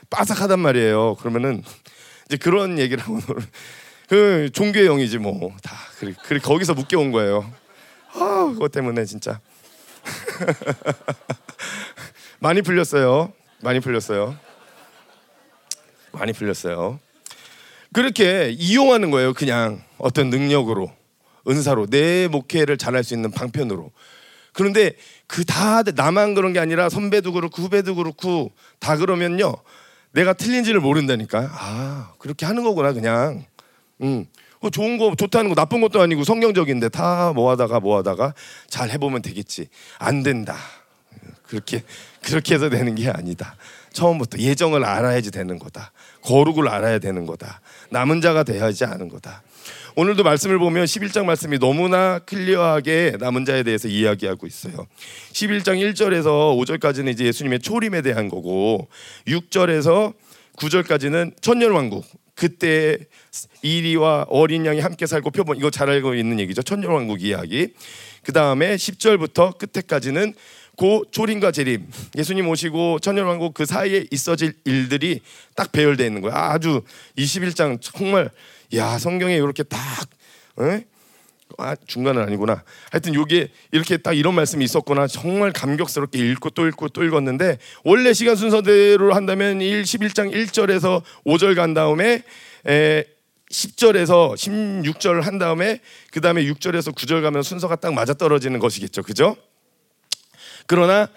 [0.10, 1.16] 빠삭하단 말이에요.
[1.16, 1.64] 그러면은
[2.26, 3.20] 이제 그런 얘기를 하고
[4.10, 7.52] 그 종교의 영이지 뭐 다 그래, 그래 거기서 묶여온 거예요.
[8.14, 9.40] 아 그것 때문에 진짜.
[12.40, 13.34] 많이 풀렸어요.
[13.62, 14.38] 많이 풀렸어요
[16.18, 17.00] 많이 풀렸어요
[17.94, 19.34] 그렇게 이용하는 거예요.
[19.34, 20.92] 그냥 어떤 능력으로
[21.48, 23.92] 은사로 내 목회를 잘할 수 있는 방편으로.
[24.54, 24.92] 그런데
[25.28, 29.56] 그 다 나만 그런 게 아니라 선배도 그렇고 후배도 그렇고 다 그러면요.
[30.12, 31.50] 내가 틀린지를 모른다니까.
[31.52, 33.46] 아 그렇게 하는 거구나 그냥.
[34.02, 34.26] 음.
[34.62, 38.34] 그 좋은 거 좋다는 거 나쁜 것도 아니고 성경적인데 다 뭐 하다가 뭐 하다가
[38.68, 39.70] 잘 해보면 되겠지.
[40.00, 40.56] 안 된다.
[41.44, 41.84] 그렇게
[42.22, 43.56] 그렇게 해서 되는 게 아니다.
[43.94, 45.92] 처음부터 예정을 알아야지 되는 거다.
[46.28, 47.62] 거룩을 알아야 되는 거다.
[47.90, 49.44] 남은 자가 돼야지 하는 거다.
[49.96, 54.88] 오늘도 말씀을 보면 11장 말씀이 너무나 클리어하게 남은 자에 대해서 이야기하고 있어요.
[55.32, 58.90] 11장 1절에서 5절까지는 이제 예수님의 초림에 대한 거고
[59.28, 60.14] 6절에서
[60.58, 62.98] 9절까지는 천년 왕국 그때
[63.62, 66.62] 이리와 어린 양이 함께 살고 표본 이거 잘 알고 있는 얘기죠.
[66.62, 67.70] 천년 왕국 이야기.
[68.24, 70.34] 그 다음에 10절부터 끝에까지는
[70.78, 75.22] 고 초림과 재림 예수님 오시고 천년왕국 그 사이에 있어질 일들이
[75.56, 76.36] 딱 배열되어 있는 거야.
[76.36, 76.84] 아주
[77.18, 78.30] 21장 정말
[78.76, 79.80] 야 성경에 이렇게 딱
[80.62, 80.86] 에?
[81.58, 82.64] 아, 중간은 아니구나.
[82.92, 85.08] 하여튼 요게 이렇게 딱 이런 말씀이 있었구나.
[85.08, 91.56] 정말 감격스럽게 읽고 또 읽고 또 읽었는데 원래 시간 순서대로 한다면 1 11장 1절에서 5절
[91.56, 92.24] 간 다음에
[92.68, 93.04] 에
[93.52, 95.80] 10절에서 16절 한 다음에
[96.12, 99.02] 그 다음에 6절에서 9절 가면 순서가 딱 맞아 떨어지는 것이겠죠.
[99.04, 99.38] 그죠?
[100.68, 101.10] 그러나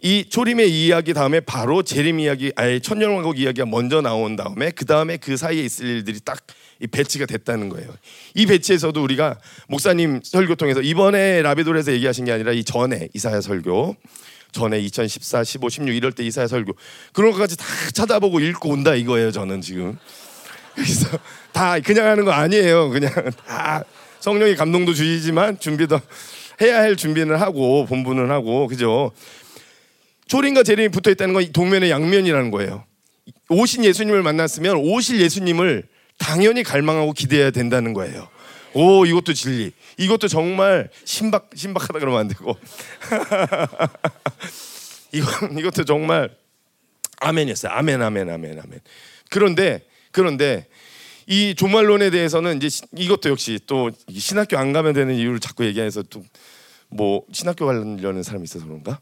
[0.00, 5.16] 이 초림의 이야기 다음에 바로 재림 이야기, 아예 천년왕국 이야기가 먼저 나온 다음에 그 다음에
[5.16, 7.88] 그 사이에 있을 일들이 딱이 배치가 됐다는 거예요.
[8.34, 9.38] 이 배치에서도 우리가
[9.68, 13.96] 목사님 설교 통해서 이번에 라비돌에서 얘기하신 게 아니라 이 전에 이사야 설교
[14.52, 16.74] 전에 2014, 15, 16 이럴 때 이사야 설교
[17.14, 17.64] 그런 것까지 다
[17.94, 19.30] 찾아보고 읽고 온다 이거예요.
[19.32, 19.98] 저는 지금
[20.74, 21.18] 그래서
[21.52, 22.90] 다 그냥 하는 거 아니에요.
[22.90, 23.10] 그냥
[23.46, 23.82] 다
[24.20, 25.98] 성령이 감동도 주시지만 준비도
[26.60, 29.12] 해야 할 준비는 하고 본분은 하고 그죠.
[30.26, 32.84] 초림과 재림이 붙어 있다는 건 동면의 양면이라는 거예요.
[33.48, 35.84] 오신 예수님을 만났으면 오실 예수님을
[36.18, 38.28] 당연히 갈망하고 기대해야 된다는 거예요.
[38.72, 39.72] 오 이것도 진리.
[39.98, 42.58] 이것도 정말 신박 신박하다 그러면 안 되고
[45.12, 46.30] 이거 이것도 정말
[47.20, 47.72] 아멘이었어요.
[47.72, 48.80] 아멘 아멘 아멘 아멘.
[49.30, 50.66] 그런데 그런데
[51.26, 56.22] 이 종말론에 대해서는 이제 이것도 역시 또 신학교 안 가면 되는 이유를 자꾸 얘기해서 또
[56.94, 59.00] 뭐 신학교 가려는 사람이 있어서 그런가?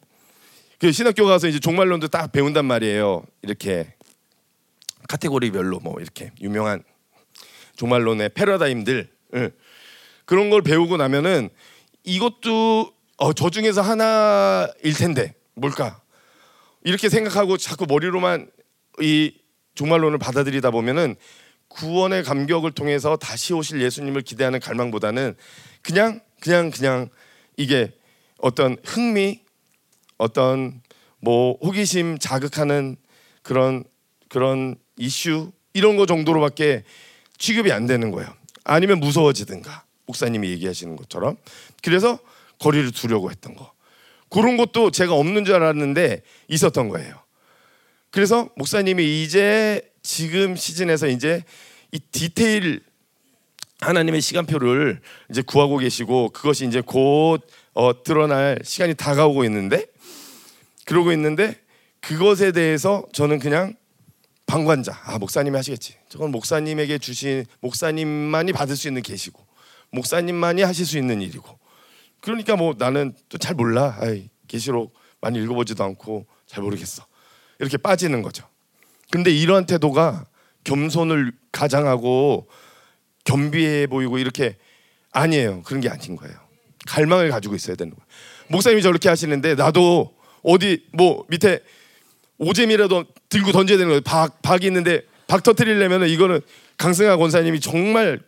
[0.79, 3.25] 그 신학교 가서 이제 종말론도 딱 배운단 말이에요.
[3.43, 3.95] 이렇게
[5.09, 6.83] 카테고리별로 뭐 이렇게 유명한
[7.77, 9.51] 종말론의 패러다임들 응.
[10.25, 11.51] 그런 걸 배우고 나면은
[12.05, 16.01] 이것도 어, 저 중에서 하나일 텐데 뭘까
[16.85, 18.51] 이렇게 생각하고 자꾸 머리로만
[19.01, 19.35] 이
[19.75, 21.17] 종말론을 받아들이다 보면은
[21.73, 25.35] 구원의 감격을 통해서 다시 오실 예수님을 기대하는 갈망보다는
[25.83, 27.09] 그냥 그냥 그냥
[27.57, 27.93] 이게
[28.39, 29.41] 어떤 흥미
[30.19, 30.83] 어떤
[31.21, 32.97] 뭐 호기심 자극하는
[33.43, 33.85] 그런
[34.29, 36.85] 그런 이슈 이런 거 정도로밖에
[37.39, 38.33] 취급이 안 되는 거예요.
[38.65, 41.37] 아니면 무서워지든가 목사님이 얘기하시는 것처럼
[41.83, 42.19] 그래서
[42.59, 43.73] 거리를 두려고 했던 거
[44.29, 47.23] 그런 것도 제가 없는 줄 알았는데 있었던 거예요.
[48.11, 51.45] 그래서 목사님이 이제 지금 시즌에서 이제
[51.93, 52.83] 이 디테일
[53.81, 57.41] 하나님의 시간표를 이제 구하고 계시고 그것이 이제 곧
[57.75, 59.87] 어, 드러날 시간이 다가오고 있는데
[60.85, 61.61] 그러고 있는데
[62.01, 63.75] 그것에 대해서 저는 그냥
[64.47, 65.01] 방관자.
[65.05, 65.97] 아 목사님이 하시겠지.
[66.09, 69.45] 저건 목사님에게 주신 목사님만이 받을 수 있는 계시고
[69.91, 71.59] 목사님만이 하실 수 있는 일이고.
[72.21, 73.99] 그러니까 뭐 나는 또 잘 몰라.
[74.49, 77.07] 계시록 많이 읽어보지도 않고 잘 모르겠어.
[77.59, 78.47] 이렇게 빠지는 거죠
[79.12, 80.25] 근데 이러한 태도가
[80.64, 82.48] 겸손을 가장하고
[83.25, 84.57] 겸비해 보이고 이렇게
[85.12, 85.62] 아니에요.
[85.64, 86.35] 그런 게 아닌 거예요.
[86.87, 88.07] 갈망을 가지고 있어야 되는 거예요.
[88.48, 91.61] 목사님이 저렇게 하시는데 나도 어디 뭐 밑에
[92.38, 94.01] 오잼이라도 들고 던져야 되는 거예요.
[94.01, 96.40] 박 박이 있는데 박 터트리려면 이거는
[96.79, 98.18] 강승하 권사님이 정말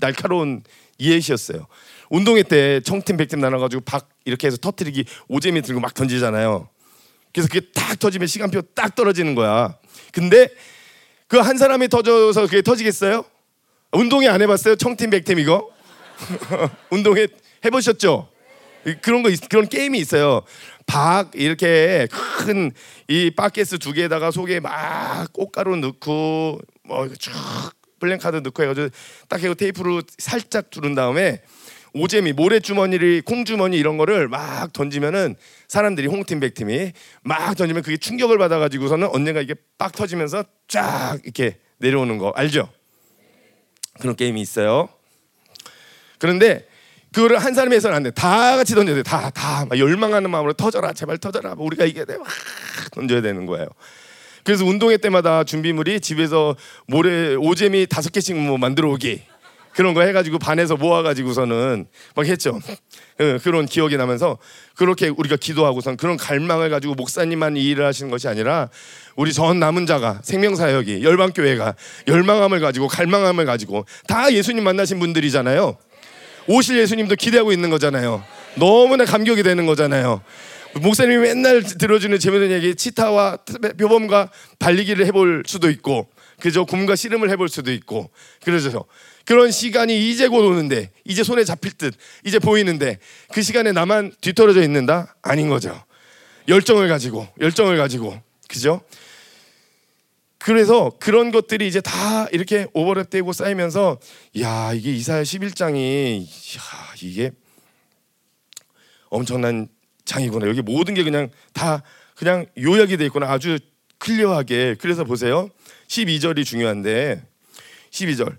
[0.00, 0.64] 날카로운
[0.98, 1.68] 이해시였어요.
[2.10, 6.68] 운동회 때 청팀 백팀 나눠가지고 박 이렇게 해서 터트리기 오잼이 들고 막 던지잖아요.
[7.32, 9.76] 그래서 그게 딱 터지면 시간표 딱 떨어지는 거야.
[10.12, 10.48] 근데
[11.28, 13.24] 그 한 사람이 터져서 그게 터지겠어요?
[13.92, 14.76] 운동회 안 해봤어요?
[14.76, 15.70] 청팀 백팀 이거?
[16.90, 17.28] 운동회
[17.64, 18.28] 해보셨죠?
[19.02, 20.42] 그런 거 그런 게임이 있어요.
[20.86, 22.72] 박 이렇게 큰
[23.08, 27.32] 이 바켓스 두 개에다가 속에 막 꽃가루 넣고 뭐쭉
[27.98, 28.88] 블랭카드 넣고 해가지고
[29.28, 31.42] 딱 해고 테이프로 살짝 두른 다음에
[31.92, 35.36] 오재미 모래주머니를 콩주머니 이런 거를 막 던지면은
[35.68, 42.18] 사람들이 홍팀 백팀이 막 던지면 그게 충격을 받아가지고서는 언젠가 이게 빡 터지면서 쫙 이렇게 내려오는
[42.18, 42.68] 거 알죠?
[44.00, 44.88] 그런 게임이 있어요.
[46.18, 46.66] 그런데
[47.12, 48.10] 그거를 한 사람이 해서는 안 돼.
[48.12, 49.02] 다 같이 던져야 돼.
[49.02, 49.66] 다, 다.
[49.76, 50.92] 열망하는 마음으로 터져라.
[50.92, 51.54] 제발 터져라.
[51.58, 52.16] 우리가 이겨야 돼.
[52.16, 52.28] 막
[52.92, 53.66] 던져야 되는 거예요.
[54.44, 59.22] 그래서 운동회 때마다 준비물이 집에서 모래 오잼이 다섯 개씩 뭐 만들어 오기
[59.74, 62.60] 그런 거 해가지고 반에서 모아가지고서는 막 했죠.
[63.20, 64.38] 예, 그런 기억이 나면서
[64.74, 68.68] 그렇게 우리가 기도하고선 그런 갈망을 가지고 목사님만 이 일을 하시는 것이 아니라
[69.14, 71.74] 우리 전 남은 자가 생명사역이 열방교회가
[72.08, 75.76] 열망함을 가지고 갈망함을 가지고 다 예수님 만나신 분들이잖아요.
[76.46, 78.24] 오실 예수님도 기대하고 있는 거잖아요.
[78.56, 80.22] 너무나 감격이 되는 거잖아요.
[80.74, 83.38] 목사님이 맨날 들어주는 재밌는 얘기 치타와
[83.78, 86.08] 표범과 달리기를 해볼 수도 있고
[86.40, 88.10] 그죠 곰과 씨름을 해볼 수도 있고
[88.44, 88.84] 그러죠
[89.24, 92.98] 그런 시간이 이제 곧 오는데 이제 손에 잡힐 듯 이제 보이는데
[93.32, 95.14] 그 시간에 나만 뒤떨어져 있는다?
[95.22, 95.82] 아닌 거죠.
[96.48, 98.20] 열정을 가지고 열정을 가지고.
[98.48, 98.82] 그죠?
[100.38, 104.00] 그래서 그런 것들이 이제 다 이렇게 오버랩되고 쌓이면서
[104.40, 106.22] 야 이게 이사야 11장이
[106.56, 106.62] 야
[107.02, 107.30] 이게
[109.10, 109.68] 엄청난
[110.06, 110.48] 장이구나.
[110.48, 111.82] 여기 모든 게 그냥 다
[112.16, 113.30] 그냥 요약이 돼 있구나.
[113.30, 113.58] 아주
[113.98, 114.76] 클리어하게.
[114.80, 115.50] 그래서 보세요.
[115.88, 117.22] 12절이 중요한데
[117.90, 118.36] 12절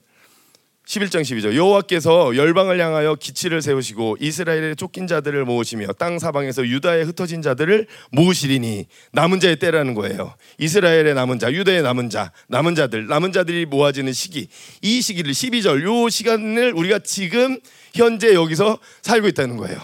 [0.92, 7.42] 11장 12절 여호와께서 열방을 향하여 기치를 세우시고 이스라엘의 쫓긴 자들을 모으시며 땅 사방에서 유다에 흩어진
[7.42, 10.36] 자들을 모으시리니 남은 자의 때라는 거예요.
[10.58, 14.50] 이스라엘의 남은 자, 유다의 남은 자, 남은 자들, 남은 자들이 모아지는 시기.
[14.82, 17.58] 이 시기를 12절 요 시간을 우리가 지금
[17.96, 19.80] 현재 여기서 살고 있다는 거예요.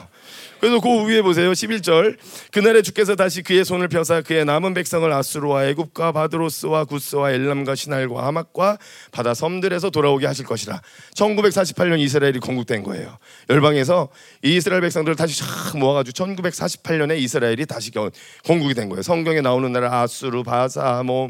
[0.59, 1.51] 그래서 그 위에 보세요.
[1.51, 2.17] 11절.
[2.51, 8.25] 그날에 주께서 다시 그의 손을 펴사 그의 남은 백성을 아수르와 애굽과 바드로스와 구스와 엘람과 시날과
[8.27, 8.77] 하막과
[9.11, 10.81] 바다 섬들에서 돌아오게 하실 것이라.
[11.15, 13.17] 1948년 이스라엘이 건국된 거예요.
[13.49, 14.09] 열방에서
[14.43, 19.01] 이스라엘 백성들을 다시 쫙 모아가지고 1948년에 이스라엘이 다시 건국이 된 거예요.
[19.01, 21.29] 성경에 나오는 나라 아수르, 바사, 뭐,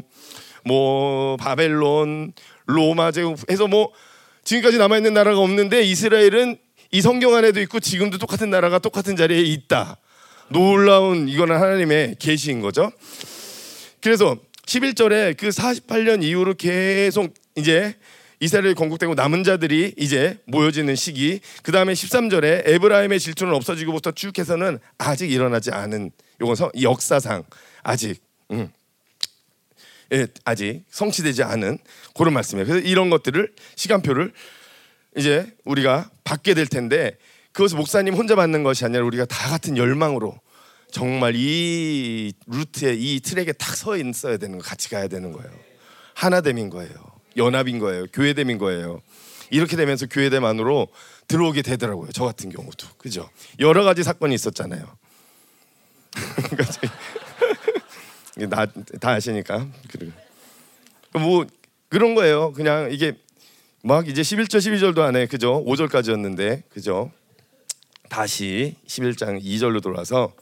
[0.64, 2.32] 뭐 바벨론,
[2.66, 3.92] 로마 제국 해서 뭐
[4.44, 6.58] 지금까지 남아 있는 나라가 없는데 이스라엘은
[6.90, 9.98] 이 성경 안에도 있고 지금도 똑같은 나라가 똑같은 자리에 있다.
[10.48, 12.90] 놀라운 이거는 하나님의 계시인 거죠.
[14.00, 17.94] 그래서 11절에 그 48년 이후로 계속 이제
[18.40, 21.40] 이스라엘 건국되고 남은 자들이 이제 모여지는 시기.
[21.62, 27.44] 그 다음에 13절에 에브라임의 질투는 없어지고부터 쭉 해서는 아직 일어나지 않은 요건 역사상
[27.82, 28.70] 아직 음,
[30.12, 31.78] 예, 아직 성취되지 않은
[32.16, 32.66] 그런 말씀이에요.
[32.66, 34.32] 그래서 이런 것들을 시간표를
[35.16, 37.16] 이제 우리가 받게 될 텐데
[37.52, 40.38] 그것을 목사님 혼자 받는 것이 아니라 우리가 다 같은 열망으로
[40.90, 45.50] 정말 이 루트에 이 트랙에 탁서 있어야 되는 거 같이 가야 되는 거예요.
[46.14, 46.92] 하나됨인 거예요.
[47.36, 48.06] 연합인 거예요.
[48.12, 49.00] 교회됨인 거예요.
[49.50, 50.88] 이렇게 되면서 교회됨 안으로
[51.26, 52.10] 들어오게 되더라고요.
[52.12, 53.28] 저 같은 경우도 그죠.
[53.58, 54.86] 여러 가지 사건이 있었잖아요.
[58.48, 59.66] 나다 아시니까
[61.12, 61.46] 뭐
[61.88, 62.52] 그런 거예요.
[62.52, 63.16] 그냥 이게
[63.82, 65.64] 막 이제 11절 12절도 안에 그죠?
[65.64, 67.12] 5절까지였는데 그죠?
[68.08, 70.32] 다시 11장 2절로 돌아서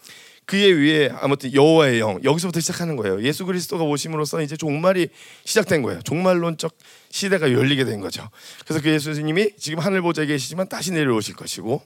[0.47, 3.21] 그의 위에 아무튼 여호와의 영 여기서부터 시작하는 거예요.
[3.23, 5.09] 예수 그리스도가 오심으로써 이제 종말이
[5.45, 6.01] 시작된 거예요.
[6.03, 6.73] 종말론적
[7.11, 8.29] 시대가 열리게 된 거죠.
[8.65, 11.83] 그래서 그 예수님이 지금 하늘 보좌에 계시지만 다시 내려오실 것이고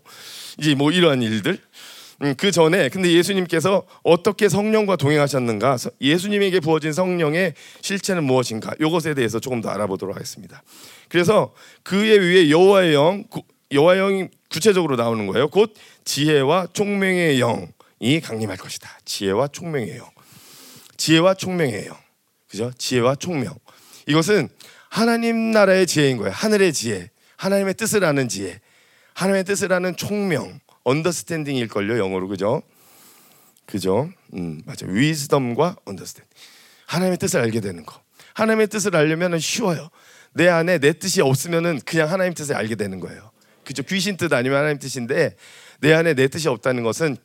[0.58, 1.58] 이제 뭐 이러한 일들
[2.22, 9.40] 음, 그 전에 근데 예수님께서 어떻게 성령과 동행하셨는가 예수님에게 부어진 성령의 실체는 무엇인가 이것에 대해서
[9.40, 10.62] 조금 더 알아보도록 하겠습니다.
[11.10, 13.24] 그래서 그의 위에 여호와의 영
[13.72, 15.48] 여호와의 영이 구체적으로 나오는 거예요.
[15.48, 18.88] 곧 지혜와 총명의 영이 강림할 것이다.
[19.04, 20.08] 지혜와 총명의 영.
[20.96, 21.96] 지혜와 총명의 영.
[22.48, 22.72] 그죠?
[22.78, 23.54] 지혜와 총명.
[24.06, 24.48] 이것은
[24.88, 26.32] 하나님 나라의 지혜인 거예요.
[26.32, 27.10] 하늘의 지혜.
[27.36, 28.60] 하나님의 뜻을 아는 지혜.
[29.14, 30.60] 하나님의 뜻을 아는 총명.
[30.84, 31.98] understanding일 걸요.
[31.98, 32.28] 영어로.
[32.28, 32.62] 그죠?
[33.66, 34.10] 그죠?
[34.34, 34.86] 음, 맞아.
[34.86, 36.28] wisdom과 understanding.
[36.86, 38.00] 하나님의 뜻을 알게 되는 거.
[38.34, 39.90] 하나님의 뜻을 알려면 쉬워요.
[40.32, 43.30] 내 안에 내 뜻이 없으면은 그냥 하나님 뜻을 알게 되는 거예요.
[43.64, 43.82] 그죠?
[43.82, 45.36] 귀신 뜻 아니면 하나님 뜻인데
[45.80, 47.16] 내 안에 내 뜻이 없다는 것은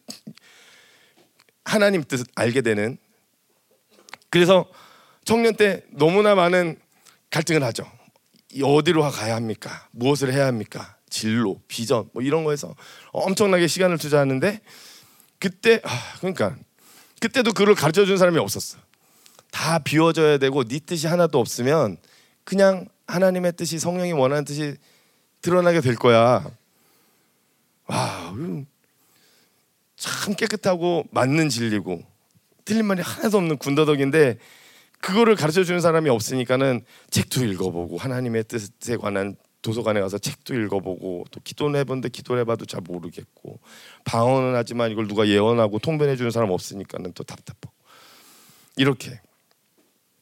[1.64, 2.98] 하나님 뜻을 알게 되는.
[4.30, 4.70] 그래서
[5.24, 6.80] 청년 때 너무나 많은
[7.32, 7.90] 갈등을 하죠.
[8.62, 9.88] 어디로 가야 합니까?
[9.92, 10.96] 무엇을 해야 합니까?
[11.10, 12.76] 진로, 비전 뭐 이런 거에서
[13.12, 14.62] 엄청나게 시간을 투자하는데
[15.40, 16.56] 그때 아, 그러니까
[17.20, 18.78] 그때도 그걸 가르쳐 준 사람이 없었어.
[19.52, 21.98] 다 비워져야 되고 네 뜻이 하나도 없으면
[22.44, 24.76] 그냥 하나님의 뜻이 성령이 원하는 뜻이
[25.42, 26.46] 드러나게 될 거야.
[27.88, 28.34] 와,
[29.96, 32.02] 참 깨끗하고 맞는 진리고
[32.66, 34.38] 틀린 말이 하나도 없는 군더더기인데
[35.00, 41.40] 그거를 가르쳐 주는 사람이 없으니까는 책도 읽어보고 하나님의 뜻에 관한 도서관에 가서 책도 읽어보고 또
[41.44, 43.60] 기도는 해본데 기도를 해봐도 잘 모르겠고
[44.04, 47.74] 방언은 하지만 이걸 누가 예언하고 통변해 주는 사람 없으니까는 또 답답하고
[48.78, 49.20] 이렇게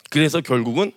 [0.10, 0.92] 그래서 결국은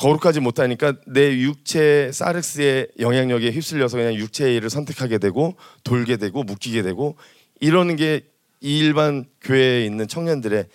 [0.00, 6.82] 거룩하지 못하니까 내 육체 사르스의 영향력에 휩쓸려서 그냥 육체의 일을 선택하게 되고 돌게 되고 묶이게
[6.82, 7.16] 되고
[7.60, 8.26] 이러는 게
[8.60, 10.66] 일반 교회에 있는 청년들의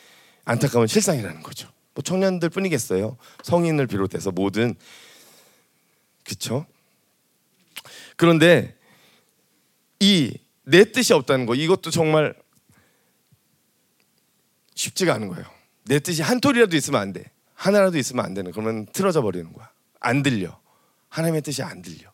[0.46, 1.70] 안타까운 실상이라는 거죠.
[1.94, 3.18] 뭐 청년들 뿐이겠어요.
[3.44, 4.76] 성인을 비롯해서 모든
[6.24, 6.66] 그쵸?
[8.16, 8.76] 그런데
[10.00, 12.36] 이 내 뜻이 없다는 거 이것도 정말
[14.74, 15.46] 쉽지가 않은 거예요.
[15.84, 17.32] 내 뜻이 한 톨이라도 있으면 안 돼.
[17.65, 19.71] 하나라도 있으면 안 되는 그러면 틀어져 버리는 거야.
[19.99, 20.60] 안 들려.
[21.10, 22.12] 하나님의 뜻이 안 들려.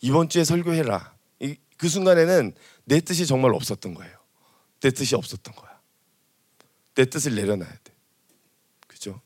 [0.00, 1.14] 이번 주에 설교해라.
[1.40, 4.16] 이, 그 순간에는 내 뜻이 정말 없었던 거예요.
[4.80, 5.78] 내 뜻이 없었던 거야.
[6.94, 7.92] 내 뜻을 내려놔야 돼.
[8.86, 9.20] 그죠?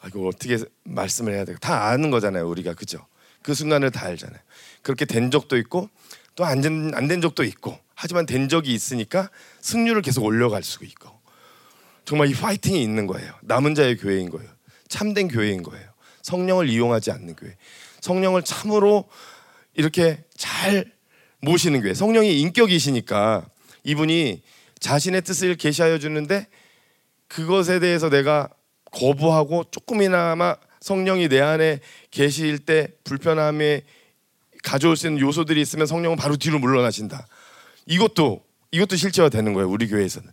[0.00, 1.56] 아, 이거 어떻게 말씀을 해야 돼?
[1.56, 3.04] 다 아는 거잖아요, 우리가 그죠?
[3.42, 4.40] 그 순간을 다 알잖아요.
[4.82, 5.88] 그렇게 된 적도 있고
[6.36, 9.28] 또 안 된 적도 있고 하지만 된 적이 있으니까
[9.60, 11.19] 승률을 계속 올려갈 수 있고
[12.10, 13.32] 정말 이 파이팅이 있는 거예요.
[13.42, 14.50] 남은 자의 교회인 거예요.
[14.88, 15.88] 참된 교회인 거예요.
[16.22, 17.54] 성령을 이용하지 않는 교회.
[18.00, 19.08] 성령을 참으로
[19.74, 20.90] 이렇게 잘
[21.40, 21.94] 모시는 교회.
[21.94, 23.46] 성령이 인격이시니까
[23.84, 24.42] 이분이
[24.80, 26.48] 자신의 뜻을 계시하여 주는데
[27.28, 28.48] 그것에 대해서 내가
[28.90, 31.78] 거부하고 조금이나마 성령이 내 안에
[32.10, 33.82] 계실 때 불편함에
[34.64, 37.28] 가져올 수 있는 요소들이 있으면 성령은 바로 뒤로 물러나신다.
[37.86, 39.70] 이것도 이것도 실제화 되는 거예요.
[39.70, 40.28] 우리 교회에서는.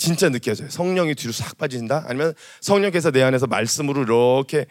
[0.00, 0.70] 진짜 느껴져요.
[0.70, 2.06] 성령이 뒤로 싹 빠진다.
[2.08, 2.32] 아니면
[2.62, 4.64] 성령께서 내 안에서 말씀으로 이렇게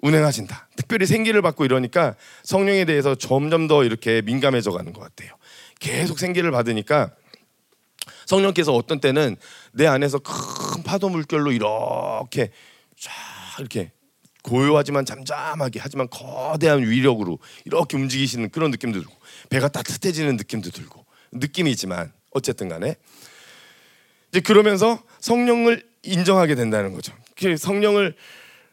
[0.00, 0.68] 운행하신다.
[0.76, 2.14] 특별히 생기를 받고 이러니까
[2.44, 5.32] 성령에 대해서 점점 더 이렇게 민감해져 가는 것 같아요.
[5.80, 7.10] 계속 생기를 받으니까
[8.26, 9.34] 성령께서 어떤 때는
[9.72, 12.52] 내 안에서 큰 파도 물결로 이렇게
[12.96, 13.10] 쫙
[13.58, 13.90] 이렇게
[14.44, 19.12] 고요하지만 잠잠하게 하지만 거대한 위력으로 이렇게 움직이시는 그런 느낌도 들고
[19.50, 22.94] 배가 따뜻해지는 느낌도 들고 느낌이지만 어쨌든 간에
[24.34, 27.12] 이제 그러면서 성령을 인정하게 된다는 거죠.
[27.38, 28.14] 그 성령을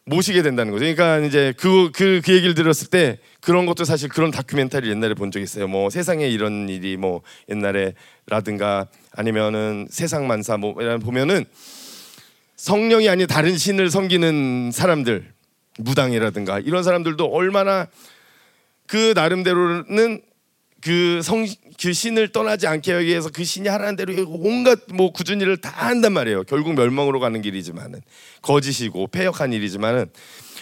[0.06, 0.86] 모시게 된다는 거죠.
[0.86, 5.39] 그러니까 이제 그, 그, 그 얘기를 들었을 때 그런 것도 사실 그런 다큐멘터리 옛날에 본적
[5.39, 5.67] 있어요.
[5.67, 11.45] 뭐 세상에 이런 일이 뭐 옛날에라든가 아니면은 세상 만사 뭐 보면은
[12.56, 15.32] 성령이 아닌 다른 신을 섬기는 사람들
[15.78, 17.88] 무당이라든가 이런 사람들도 얼마나
[18.88, 20.24] 그 나름대로는
[20.82, 21.46] 그 성
[21.82, 25.72] 그 신을 떠나지 않게 하기 위해서 그 신이 하라는 대로 온갖 뭐 굳은 일을 다
[25.74, 26.44] 한단 말이에요.
[26.44, 28.02] 결국 멸망으로 가는 길이지만은
[28.44, 30.12] 거짓이고 폐역한 일이지만은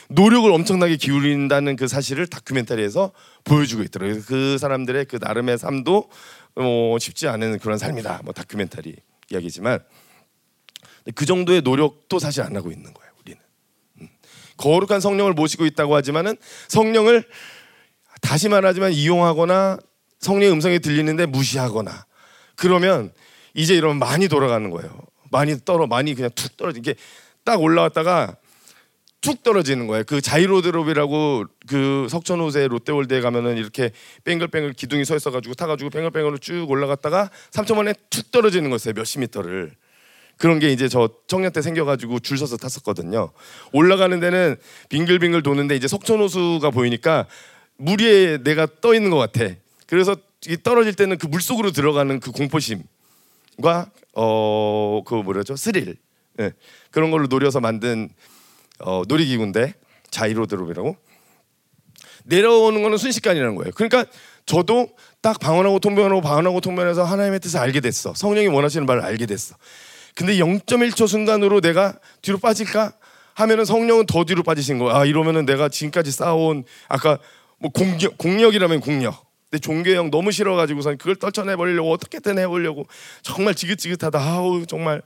[0.07, 3.11] 노력을 엄청나게 기울인다는 그 사실을 다큐멘터리에서
[3.43, 4.21] 보여주고 있더라고요.
[4.25, 6.09] 그 사람들의 그 나름의 삶도
[6.55, 8.21] 뭐 쉽지 않은 그런 삶이다.
[8.23, 8.95] 뭐 다큐멘터리
[9.29, 9.79] 이야기지만
[11.15, 13.11] 그 정도의 노력도 사실 안 하고 있는 거예요.
[13.21, 13.41] 우리는
[14.01, 14.07] 음.
[14.55, 16.37] 거룩한 성령을 모시고 있다고 하지만은
[16.69, 17.25] 성령을
[18.21, 19.79] 다시 말하지만 이용하거나
[20.19, 22.05] 성령의 음성이 들리는데 무시하거나
[22.55, 23.11] 그러면
[23.53, 24.99] 이제 이러면 많이 돌아가는 거예요.
[25.31, 26.95] 많이 떨어 많이 그냥 툭 떨어지 이게
[27.43, 28.35] 딱 올라왔다가
[29.21, 30.03] 툭 떨어지는 거예요.
[30.05, 33.91] 그 자이로드롭이라고 그 석천호세 롯데월드에 가면은 이렇게
[34.23, 38.93] 뱅글뱅글 기둥이 서 있어가지고 타가지고 뱅글뱅글로 쭉 올라갔다가 3초 만에 툭 떨어지는 거였어요.
[38.93, 39.73] 몇십 미터를.
[40.37, 43.31] 그런 게 이제 저 청년 때 생겨가지고 줄 서서 탔었거든요.
[43.73, 44.55] 올라가는 데는
[44.87, 47.27] 빙글빙글 도는데 이제 석천호수가 보이니까
[47.75, 49.53] 물 위에 내가 떠 있는 것 같아.
[49.89, 50.15] 그래서
[50.47, 55.97] 이 떨어질 때는 그 물 속으로 들어가는 그 공포심과 어 그 뭐라죠 스릴
[56.39, 56.53] 예.
[56.91, 58.09] 그런 걸로 노려서 만든
[58.79, 59.73] 어, 놀이기구인데
[60.11, 60.95] 자이로드롭이라고
[62.25, 63.71] 내려오는 거는 순식간이라는 거예요.
[63.75, 64.05] 그러니까
[64.45, 64.89] 저도
[65.21, 68.13] 딱 방언하고 통변하고 방언하고 통변해서 하나님의 뜻을 알게 됐어.
[68.13, 69.55] 성령이 원하시는 바를 알게 됐어.
[70.15, 72.93] 근데 0.1초 순간으로 내가 뒤로 빠질까
[73.35, 74.95] 하면은 성령은 더 뒤로 빠지신 거야.
[74.97, 77.17] 아 이러면은 내가 지금까지 쌓아온 아까
[77.57, 79.28] 뭐 공격 공력이라면 공력.
[79.49, 82.85] 근데 종교형 너무 싫어가지고선 그걸 떨쳐내 버리려고 어떻게든 해보려고
[83.23, 84.19] 정말 지긋지긋하다.
[84.19, 85.01] 아우 정말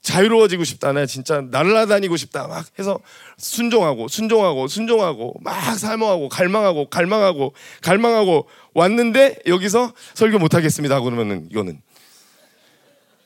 [0.00, 0.92] 자유로워지고 싶다.
[0.92, 2.46] 나 진짜 날아다니고 싶다.
[2.46, 2.98] 막 해서
[3.36, 11.46] 순종하고 순종하고 순종하고 막 살모하고 갈망하고 갈망하고 갈망하고 왔는데 여기서 설교 못 하겠습니다 하고 그러면은
[11.50, 11.82] 이거는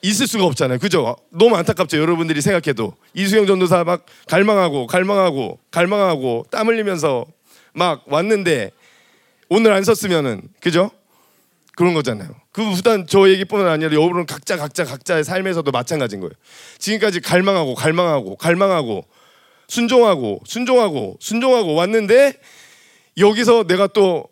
[0.02, 0.80] 있을 수가 없잖아요.
[0.80, 1.16] 그죠?
[1.30, 1.96] 너무 안타깝죠.
[1.98, 7.24] 여러분들이 생각해도 이수영 전도사 막 갈망하고 갈망하고 갈망하고 땀 흘리면서
[7.72, 8.72] 막 왔는데
[9.48, 10.90] 오늘 안 섰으면은 그죠?
[11.76, 12.30] 그런 거잖아요.
[12.52, 16.32] 그 우단 저 얘기뿐만 아니라 여러분 각자 각자 각자의 삶에서도 마찬가지인 거예요.
[16.78, 19.04] 지금까지 갈망하고 갈망하고 갈망하고
[19.68, 22.34] 순종하고 순종하고 순종하고 왔는데
[23.18, 24.28] 여기서 내가 또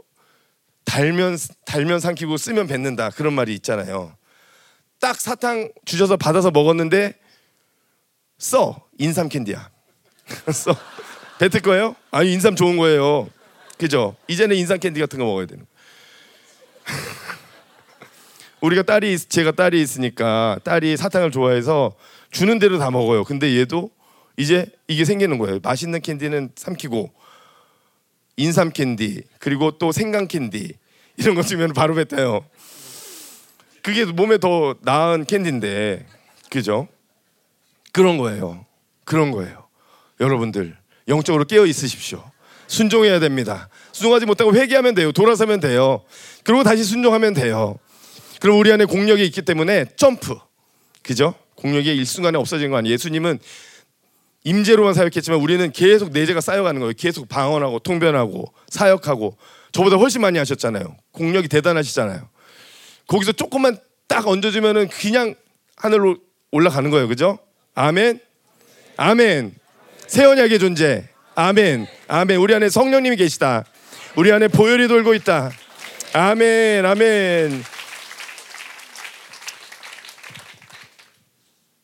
[0.85, 4.15] 달면 달면 삼키고 쓰면 뱉는다 그런 말이 있잖아요.
[5.01, 7.15] 딱 사탕 주셔서 받아서 먹었는데
[8.39, 9.69] 써 인삼 캔디야.
[10.53, 10.77] 써
[11.41, 11.97] 뱉을 거예요?
[12.13, 13.29] 아니 인삼 좋은 거예요.
[13.83, 14.15] 그죠?
[14.29, 15.67] 이제는 인삼 캔디 같은 거 먹어야 되는.
[18.63, 21.97] 우리가 딸이 제가 딸이 있으니까 딸이 사탕을 좋아해서
[22.31, 23.25] 주는 대로 다 먹어요.
[23.25, 23.91] 근데 얘도
[24.37, 25.59] 이제 이게 생기는 거예요.
[25.65, 27.13] 맛있는 캔디는 삼키고
[28.37, 30.75] 인삼 캔디 그리고 또 생강 캔디
[31.17, 32.45] 이런 거 주면 바로 뱉어요.
[33.83, 36.07] 그게 몸에 더 나은 캔디인데
[36.51, 36.87] 그죠?
[37.91, 38.65] 그런 거예요.
[39.05, 39.67] 그런 거예요.
[40.21, 40.77] 여러분들
[41.09, 42.32] 영적으로 깨어 있으십시오.
[42.73, 43.69] 순종해야 됩니다.
[43.93, 45.13] 순종하지 못하고 회개하면 돼요.
[45.13, 46.03] 돌아서면 돼요.
[46.43, 47.79] 그리고 다시 순종하면 돼요.
[48.41, 50.37] 그럼 우리 안에 공력이 있기 때문에 점프.
[51.03, 51.35] 그죠?
[51.57, 52.95] 공력이 일순간에 없어진 거 아니에요.
[52.95, 53.39] 예수님은
[54.45, 56.95] 임재로만 사역했지만 우리는 계속 내재가 쌓여가는 거예요.
[56.97, 59.37] 계속 방언하고 통변하고 사역하고
[59.73, 60.97] 저보다 훨씬 많이 하셨잖아요.
[61.13, 62.27] 공력이 대단하시잖아요.
[63.07, 63.77] 거기서 조금만
[64.09, 65.35] 딱 얹어주면은 그냥
[65.77, 66.17] 하늘로
[66.51, 67.07] 올라가는 거예요.
[67.07, 67.39] 그죠?
[67.75, 68.19] 아멘.
[68.97, 69.55] 아멘.
[70.07, 71.12] 새 언약의 존재.
[71.35, 71.87] 아멘.
[72.09, 72.39] 아멘.
[72.39, 73.65] 우리 안에 성령님이 계시다.
[74.17, 75.51] 우리 안에 보혈이 돌고 있다.
[76.13, 76.85] 아멘.
[76.85, 77.65] 아멘.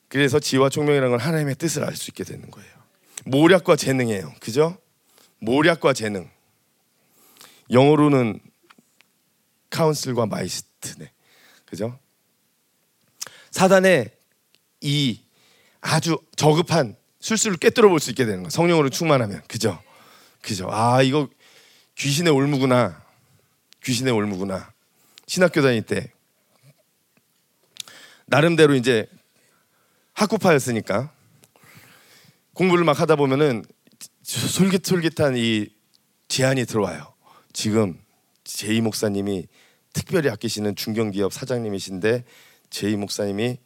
[0.08, 2.70] 그래서 지와 총명이라는 건 하나님의 뜻을 알 수 있게 되는 거예요.
[3.24, 4.34] 모략과 재능이에요.
[4.40, 4.76] 그죠?
[5.38, 6.30] 모략과 재능.
[7.70, 8.40] 영어로는
[9.70, 11.10] 카운슬과 마이스트네.
[11.66, 11.98] 그죠?
[13.50, 14.10] 사단의
[14.80, 15.20] 이
[15.80, 16.96] 아주 저급한
[17.28, 18.50] 술수를 꿰뚫어 볼수 있게 되는 거예요.
[18.50, 19.42] 성령으로 충만하면.
[19.48, 19.82] 그죠?
[20.40, 20.68] 그죠?
[20.70, 21.28] 아, 이거
[21.96, 23.02] 귀신의 올무구나.
[23.84, 24.72] 귀신의 올무구나.
[25.26, 26.10] 신학교 다닐 때
[28.24, 29.06] 나름대로 이제
[30.14, 31.12] 학구파였으니까
[32.54, 33.62] 공부를 막 하다 보면은
[34.22, 35.68] 솔깃솔깃한 이
[36.28, 37.12] 제안이 들어와요.
[37.52, 38.00] 지금
[38.44, 39.48] 제이 목사님이
[39.92, 42.24] 특별히 아끼시는 중견기업 사장님이신데
[42.70, 43.58] 제이 목사님이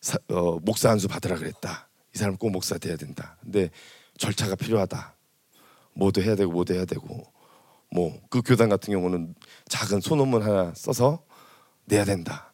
[0.00, 1.88] 사, 어, 목사 한 수 받으라 그랬다.
[2.14, 3.36] 이 사람 꼭 목사 돼야 된다.
[3.42, 3.70] 근데
[4.18, 5.14] 절차가 필요하다.
[5.94, 7.32] 뭐도 해야 되고 뭐도 해야 되고
[7.90, 9.34] 뭐 그 교단 같은 경우는
[9.68, 11.22] 작은 소논문 하나 써서
[11.84, 12.52] 내야 된다.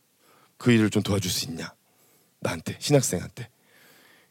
[0.57, 1.73] 그 일을 좀 도와줄 수 있냐?
[2.41, 3.49] 나한테 신학생한테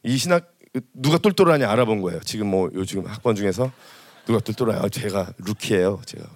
[0.02, 0.52] 이 신학
[0.92, 2.20] 누가 똘똘하냐 알아본 거예요.
[2.20, 3.72] 지금 뭐 요즘 학번 중에서
[4.26, 4.82] 누가 똘똘하냐?
[4.84, 6.02] 아, 제가 루키예요.
[6.04, 6.26] 제가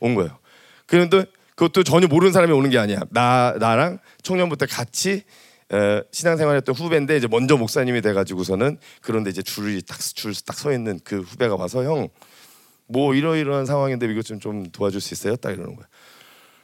[0.00, 0.38] 온 거예요.
[0.86, 3.00] 그런데 그것도 전혀 모르는 사람이 오는 게 아니야.
[3.10, 5.24] 나 나랑 청년부 때 같이
[5.72, 11.56] 에, 신앙생활했던 후배인데 이제 먼저 목사님이 돼가지고서는 그런데 이제 줄이 딱줄딱 서 있는 그 후배가
[11.56, 12.08] 와서 형
[12.86, 15.36] 뭐 이러이러한 상황인데 이것 좀 좀 도와줄 수 있어요?
[15.36, 15.86] 딱 이러는 거야.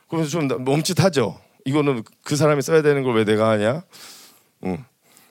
[0.06, 1.40] 그러면서 좀 멈칫하죠.
[1.64, 3.82] 이거는 그 사람이 써야 되는 걸 왜 내가 하냐?
[4.64, 4.84] 응.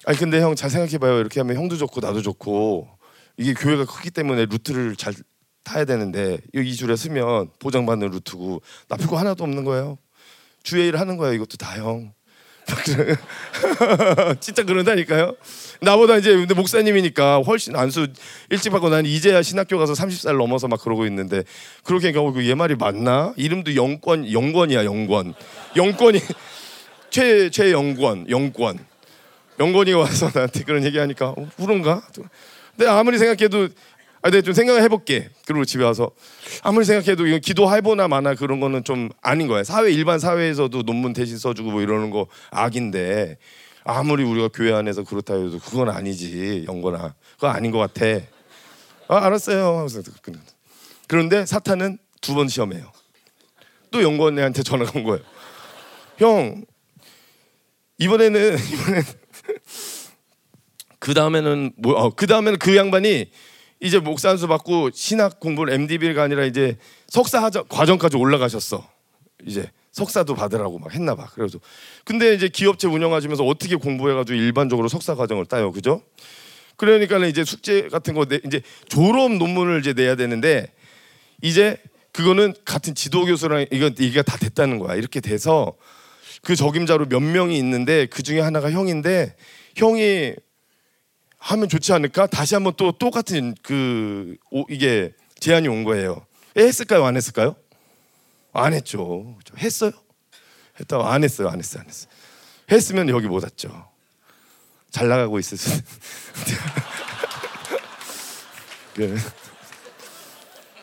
[0.05, 1.19] 아니 근데 형 잘 생각해봐요.
[1.19, 2.87] 이렇게 하면 형도 좋고 나도 좋고
[3.37, 5.13] 이게 교회가 크기 때문에 루트를 잘
[5.63, 9.99] 타야 되는데 이 줄에 쓰면 보장받는 루트고 나쁠 거 하나도 없는 거예요.
[10.63, 12.13] 주의 일을 하는 거야 이것도 다 형.
[14.39, 15.35] 진짜 그런다니까요.
[15.81, 18.07] 나보다 이제 근데 목사님이니까 훨씬 안수
[18.49, 21.43] 일찍 받고 난 이제야 신학교 가서 30살 넘어서 막 그러고 있는데
[21.83, 23.33] 그렇게 하니까 얘 말이 맞나?
[23.37, 25.33] 이름도 영권 영권이야 영권.
[25.75, 26.19] 영권이
[27.09, 28.79] 최 최영권 영권.
[29.59, 32.01] 영권이가 와서 나한테 그런 얘기하니까 어, 그런가?
[32.77, 33.67] 근데 아무리 생각해도
[34.21, 35.29] 아, 내가 좀 생각을 해볼게.
[35.45, 36.11] 그리고 집에 와서
[36.61, 39.63] 아무리 생각해도 이거 기도해보나 마나 그런 거는 좀 아닌 거야.
[39.63, 43.37] 사회 일반 사회에서도 논문 대신 써주고 뭐 이러는 거 악인데
[43.85, 47.15] 아무리 우리가 교회 안에서 그렇다 해도 그건 아니지 영건아.
[47.35, 48.05] 그거 아닌 것 같아.
[49.07, 49.87] 아 알았어요.
[51.07, 52.91] 그런데 사탄은 두 번 시험해요.
[53.91, 55.23] 또 영건이한테 전화가 온 거예요.
[56.17, 56.63] 형
[57.97, 59.03] 이번에는 이번엔
[60.99, 63.31] 그 다음에는 뭐그 어, 다음에는 그 양반이
[63.81, 66.77] 이제 목사 한수 받고 신학 공부를 MDB가 아니라 이제
[67.07, 68.87] 석사 하자, 과정까지 올라가셨어.
[69.45, 71.27] 이제 석사도 받으라고 막 했나 봐.
[71.33, 71.59] 그래서
[72.03, 76.01] 근데 이제 기업체 운영하시면서 어떻게 공부해가지고 일반적으로 석사 과정을 따요, 그죠?
[76.75, 80.71] 그러니까 이제 숙제 같은 거 내, 이제 졸업 논문을 이제 내야 되는데
[81.41, 81.77] 이제
[82.11, 84.95] 그거는 같은 지도 교수랑 이거 얘기가 다 됐다는 거야.
[84.95, 85.75] 이렇게 돼서
[86.41, 89.35] 그 적임자로 몇 명이 있는데 그 중에 하나가 형인데
[89.75, 90.33] 형이
[91.39, 92.27] 하면 좋지 않을까?
[92.27, 96.25] 다시 한번 또 똑같은 그 오, 이게 제안이 온 거예요.
[96.55, 97.05] 했을까요?
[97.05, 97.55] 안 했을까요?
[98.51, 99.37] 안 했죠.
[99.57, 99.91] 했어요?
[100.79, 101.47] 했다고 안 했어요.
[101.49, 101.81] 안 했어요.
[101.81, 102.11] 안 했어요.
[102.71, 103.89] 했으면 여기 못 왔죠.
[104.91, 105.69] 잘 나가고 있을 수.
[108.95, 109.17] 그,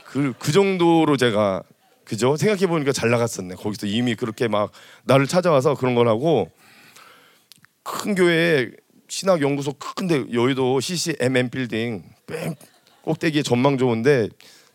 [0.05, 1.63] 그, 그 정도로 제가
[2.05, 2.37] 그죠?
[2.37, 3.57] 생각해 보니까 잘 나갔었네.
[3.57, 4.71] 거기서 이미 그렇게 막
[5.05, 6.51] 나를 찾아와서 그런 거라고
[7.83, 8.71] 큰 교회에
[9.09, 12.55] 신학 연구소 큰데 여의도 CCMM 빌딩 뺑
[13.03, 14.29] 꼭대기에 전망 좋은데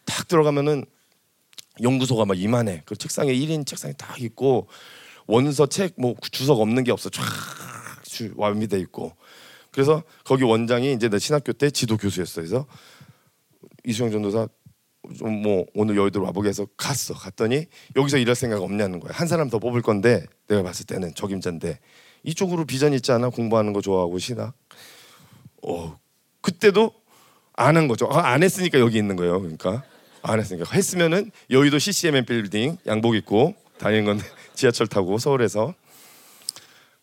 [0.05, 0.85] 딱 들어가면은
[1.81, 2.83] 연구소가 막 이만해.
[2.85, 4.67] 그 책상에 1인 책상이 딱 있고
[5.27, 7.09] 원서 책 뭐 주석 없는 게 없어.
[7.09, 7.23] 쫙
[8.35, 9.15] 완비돼 있고.
[9.71, 12.41] 그래서 거기 원장이 이제 내 신학교 때 지도 교수였어.
[12.41, 12.67] 그래서
[13.85, 14.47] 이수영 전도사
[15.17, 17.13] 좀 뭐 오늘 여의도로 와보게 해서 갔어.
[17.13, 17.65] 갔더니
[17.95, 19.11] 여기서 일할 생각 없냐는 거야.
[19.13, 21.79] 한 사람 더 뽑을 건데 내가 봤을 때는 적임자인데
[22.23, 23.29] 이쪽으로 비전 있지 않아?
[23.29, 24.53] 공부하는 거 좋아하고 신학.
[25.63, 25.97] 어
[26.41, 26.93] 그때도
[27.53, 28.07] 안 한 거죠.
[28.11, 29.39] 아, 안 했으니까 여기 있는 거예요.
[29.41, 29.83] 그러니까
[30.23, 35.73] 안 했으니까 했으면은 여의도 CCMM 빌딩 양복 입고 다니는 건데 지하철 타고 서울에서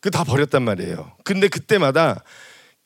[0.00, 1.12] 그 다 버렸단 말이에요.
[1.24, 2.22] 근데 그때마다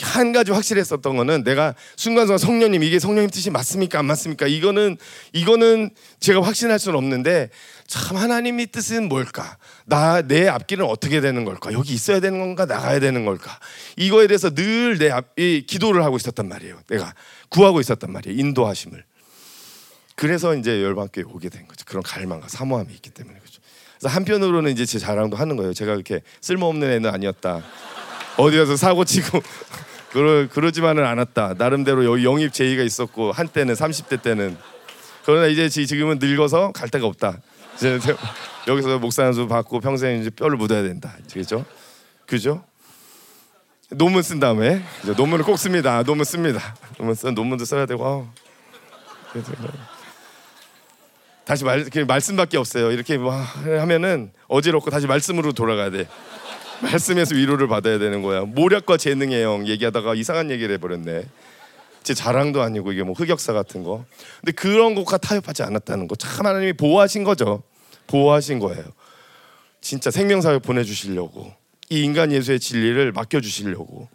[0.01, 4.97] 한 가지 확실했었던 거는 내가 순간순간 성령님 이게 성령님 뜻이 맞습니까 안 맞습니까 이거는
[5.33, 7.51] 이거는 제가 확신할 수는 없는데
[7.93, 9.59] 참 하나님의 뜻은 뭘까?
[9.85, 11.73] 나 내 앞길은 어떻게 되는 걸까?
[11.75, 12.65] 여기 있어야 되는 건가?
[12.65, 13.59] 나가야 되는 걸까?
[13.99, 16.81] 이거에 대해서 늘 내 앞이 기도를 하고 있었단 말이에요.
[16.89, 17.13] 내가
[17.51, 19.05] 구하고 있었단 말이에요 인도하심을.
[20.17, 21.85] 그래서 이제 열방교회 오게 된 거죠.
[21.87, 23.61] 그런 갈망과 사모함이 있기 때문에 그죠.
[23.99, 25.75] 그래서 한편으로는 이제 제 자랑도 하는 거예요.
[25.75, 27.63] 제가 그렇게 쓸모없는 애는 아니었다.
[28.39, 29.43] 어디 가서 사고 치고.
[30.13, 31.55] 그러, 그러지만은 않았다.
[31.59, 34.57] 나름대로 영입 제의가 있었고 한때는 30대 때는
[35.25, 37.39] 그러나 이제 지- 지금은 늙어서 갈 데가 없다.
[37.77, 37.99] 이제
[38.69, 41.15] 여기서 목사 한수 받고 평생 이제 뼈를 묻어야 된다.
[41.33, 41.65] 그죠?
[42.27, 42.65] 그죠?
[43.91, 44.83] 논문 쓴 다음에
[45.17, 46.03] 논문을 꼭 씁니다.
[46.03, 46.75] 논문 씁니다.
[46.99, 48.05] 논문 써 논문도 써야 되고.
[48.07, 48.27] 아우.
[49.33, 49.53] 그래서
[51.45, 52.91] 다시 말 말씀밖에 없어요.
[52.93, 56.09] 이렇게 뭐 하면은 어지럽고 다시 말씀으로 돌아가야 돼.
[56.81, 58.43] 말씀에서 위로를 받아야 되는 거야.
[58.43, 61.25] 모략과 재능의 영 얘기하다가 이상한 얘기를 해버렸네.
[62.03, 64.05] 제 자랑도 아니고 이게 뭐 흑역사 같은 거.
[64.41, 66.17] 근데 그런 것과 타협하지 않았다는 거.
[66.17, 67.63] 참 하나님이 보호하신 거죠.
[68.07, 68.85] 보호하신 거예요.
[69.81, 71.53] 진짜 생명사역 보내주시려고
[71.91, 74.09] 이 인간 예수의 진리를 맡겨주시려고.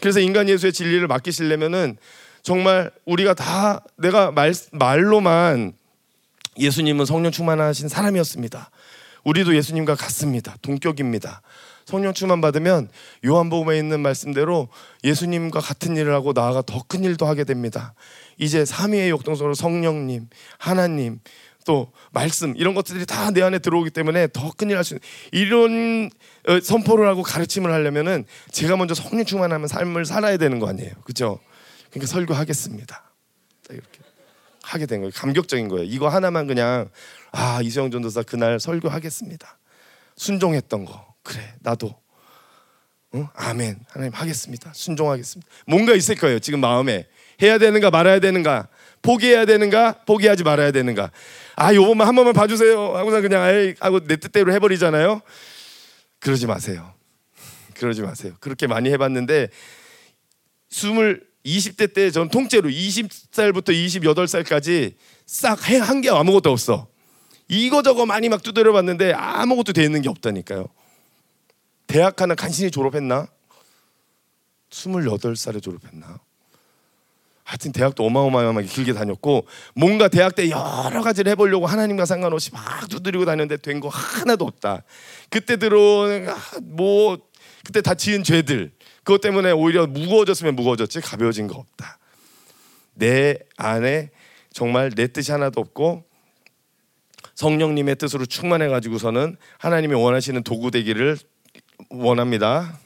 [0.00, 1.96] 그래서 인간 예수의 진리를 맡기시려면은
[2.42, 5.72] 정말 우리가 다 내가 말, 말로만
[6.58, 8.70] 예수님은 성령 충만하신 사람이었습니다.
[9.24, 10.56] 우리도 예수님과 같습니다.
[10.62, 11.42] 동격입니다.
[11.86, 12.88] 성령 충만 받으면
[13.24, 14.68] 요한복음에 있는 말씀대로
[15.04, 17.94] 예수님과 같은 일을 하고 나아가 더 큰 일도 하게 됩니다.
[18.38, 20.28] 이제 삼위의 역동성으로 성령님,
[20.58, 21.20] 하나님,
[21.64, 25.00] 또 말씀 이런 것들이 다 내 안에 들어오기 때문에 더 큰 일 할 수 있는
[25.32, 26.10] 이런
[26.48, 30.92] 어, 선포를 하고 가르침을 하려면은 제가 먼저 성령 충만하면 삶을 살아야 되는 거 아니에요.
[31.04, 31.38] 그죠?
[31.90, 32.94] 그러니까 설교하겠습니다.
[33.66, 33.98] 딱 이렇게
[34.62, 35.12] 하게 된 거예요.
[35.14, 35.84] 감격적인 거예요.
[35.84, 36.88] 이거 하나만 그냥
[37.32, 39.58] 아 이수영 전도사 그날 설교하겠습니다.
[40.16, 41.92] 순종했던 거 그래 나도
[43.14, 43.26] 응?
[43.34, 44.72] 아멘 하나님 하겠습니다.
[44.72, 45.50] 순종하겠습니다.
[45.66, 46.38] 뭔가 있을 거예요.
[46.38, 47.06] 지금 마음에
[47.42, 48.68] 해야 되는가 말아야 되는가
[49.02, 51.10] 포기해야 되는가 포기하지 말아야 되는가
[51.56, 55.20] 아 요번만 한 번만 봐주세요 하고서 그냥 에이 하고 내 뜻대로 해버리잖아요.
[56.20, 56.94] 그러지 마세요.
[57.74, 58.34] 그러지 마세요.
[58.40, 59.48] 그렇게 많이 해봤는데
[60.70, 64.94] 스물 20대 때전 통째로 20살부터 28살까지
[65.26, 66.88] 싹 한 게 아무것도 없어.
[67.48, 70.66] 이거 저거 많이 막 두드려 봤는데 아무것도 돼 있는 게 없다니까요.
[71.86, 73.28] 대학 하나 간신히 졸업했나?
[74.70, 76.20] 28살에 졸업했나?
[77.44, 83.24] 하여튼 대학도 어마어마하게 길게 다녔고 뭔가 대학 때 여러 가지를 해보려고 하나님과 상관없이 막 두드리고
[83.24, 84.82] 다녔는데 된 거 하나도 없다.
[85.30, 87.18] 그때 들어온 아, 뭐
[87.64, 88.72] 그때 다 지은 죄들
[89.04, 91.98] 그것 때문에 오히려 무거워졌으면 무거워졌지 가벼워진 거 없다.
[92.94, 94.10] 내 안에
[94.52, 96.04] 정말 내 뜻이 하나도 없고
[97.36, 101.16] 성령님의 뜻으로 충만해 가지고서는 하나님이 원하시는 도구 되기를
[101.90, 102.78] 원합니다.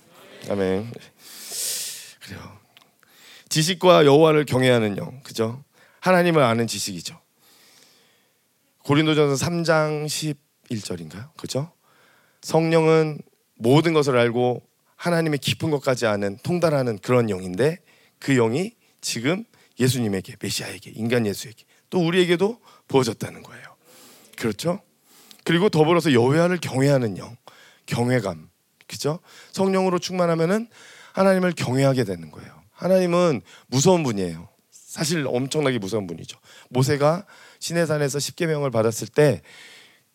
[0.48, 0.92] 아멘.
[2.20, 2.58] 그래요.
[3.48, 5.62] 지식과 여호와를 경외하는 영, 그죠?
[6.00, 7.20] 하나님을 아는 지식이죠.
[8.84, 10.06] 고린도전서 3장
[10.68, 11.34] 11절인가요?
[11.36, 11.72] 그죠?
[12.42, 13.20] 성령은
[13.56, 14.62] 모든 것을 알고
[14.96, 17.78] 하나님의 깊은 것까지 아는 통달하는 그런 영인데
[18.18, 19.44] 그 영이 지금
[19.78, 23.64] 예수님에게 메시아에게 인간 예수에게 또 우리에게도 부어졌다는 거예요.
[24.36, 24.80] 그렇죠?
[25.44, 27.36] 그리고 더불어서 여호와를 경외하는 영,
[27.86, 28.49] 경외감,
[28.90, 29.20] 그죠?
[29.52, 30.68] 성령으로 충만하면은
[31.12, 32.52] 하나님을 경외하게 되는 거예요.
[32.72, 34.48] 하나님은 무서운 분이에요.
[34.70, 36.36] 사실 엄청나게 무서운 분이죠.
[36.70, 37.24] 모세가
[37.60, 39.42] 시내산에서 십계명을 받았을 때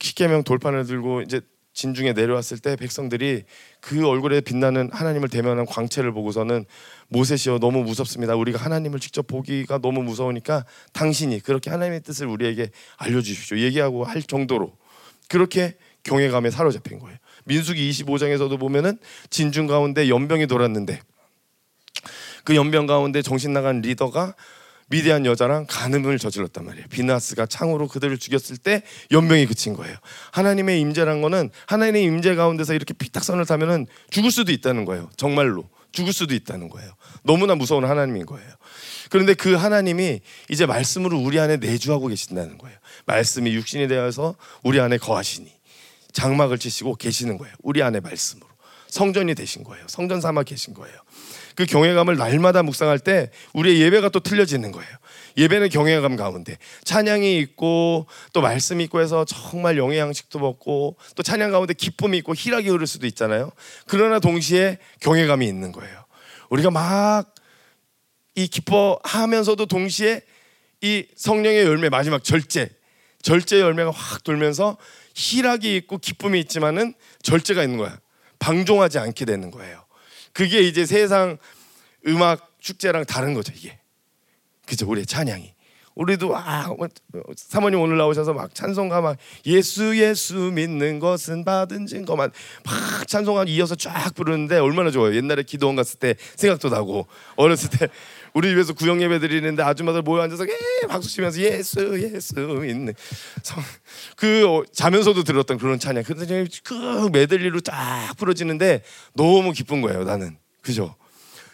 [0.01, 1.39] 십계명 돌판을 들고 이제
[1.73, 3.43] 진중에 내려왔을 때 백성들이
[3.80, 6.65] 그 얼굴에 빛나는 하나님을 대면한 광채를 보고서는
[7.07, 8.36] 모세시여 너무 무섭습니다.
[8.36, 13.59] 우리가 하나님을 직접 보기가 너무 무서우니까 당신이 그렇게 하나님의 뜻을 우리에게 알려주십시오.
[13.59, 14.78] 얘기하고 할 정도로
[15.30, 17.17] 그렇게 경외감에 사로잡힌 거예요.
[17.46, 18.98] 민수기 25장에서도 보면은
[19.30, 21.00] 진중 가운데 연병이 돌았는데
[22.43, 24.36] 그 연병 가운데 정신 나간 리더가
[24.88, 26.88] 미대한 여자랑 간음을 저질렀단 말이에요.
[26.89, 29.96] 비나스가 창으로 그들을 죽였을 때 연병이 그친 거예요.
[30.32, 35.10] 하나님의 임재란 거는 하나님의 임재 가운데서 이렇게 피탁선을 타면은 죽을 수도 있다는 거예요.
[35.18, 36.91] 정말로 죽을 수도 있다는 거예요.
[37.24, 38.48] 너무나 무서운 하나님인 거예요.
[39.10, 40.20] 그런데 그 하나님이
[40.50, 42.78] 이제 말씀으로 우리 안에 내주하고 계신다는 거예요.
[43.06, 45.55] 말씀이 육신이 되어서 우리 안에 거하시니
[46.16, 47.53] 장막을 치시고 계시는 거예요.
[47.61, 48.47] 우리 안에 말씀으로
[48.88, 49.86] 성전이 되신 거예요.
[49.88, 50.95] 성전 삼아 계신 거예요.
[51.55, 54.89] 그 경외감을 날마다 묵상할 때 우리의 예배가 또 틀려지는 거예요.
[55.38, 61.51] 예배는 경외감 가운데 찬양이 있고 또 말씀이 있고 해서 정말 영의 양식도 먹고 또 찬양
[61.51, 63.51] 가운데 기쁨이 있고 희락이 흐를 수도 있잖아요.
[63.86, 66.05] 그러나 동시에 경외감이 있는 거예요.
[66.49, 67.36] 우리가 막
[68.36, 70.22] 이 기뻐하면서도 동시에
[70.82, 72.70] 이 성령의 열매 마지막 절제
[73.22, 74.78] 절제 열매가 확 돌면서
[75.16, 76.93] 희락이 있고 기쁨이 있지만은
[77.24, 77.97] 절제가 있는 거야.
[78.39, 79.86] 방종하지 않게 되는 거예요.
[80.34, 81.38] 그게 이제 세상
[82.05, 83.80] 음악 축제랑 다른 거죠, 이게.
[84.66, 84.88] 그죠?
[84.88, 85.55] 우리의 찬양이.
[85.95, 86.89] 우리도 아 뭐,
[87.38, 92.32] 사모님 오늘 나오셔서 막 찬송가 막 예수 예수 믿는 것은 받은 증거만
[92.66, 95.16] 막 찬송가 이어서 쫙 부르는데 얼마나 좋아요.
[95.16, 97.07] 옛날에 기도원 갔을 때 생각도 나고
[97.38, 97.88] 어렸을 때
[98.36, 102.94] 우리 집에서 구역 예배 드리는데 아줌마들 모여 앉아서 예 박수 치면서 예수 예수 믿는
[104.18, 106.04] 그 어, 자면서도 들었던 그런 찬양.
[106.04, 108.84] 근데 그 메들리로 쫙 부러지는데
[109.14, 110.04] 너무 기쁜 거예요.
[110.04, 110.96] 나는 그죠.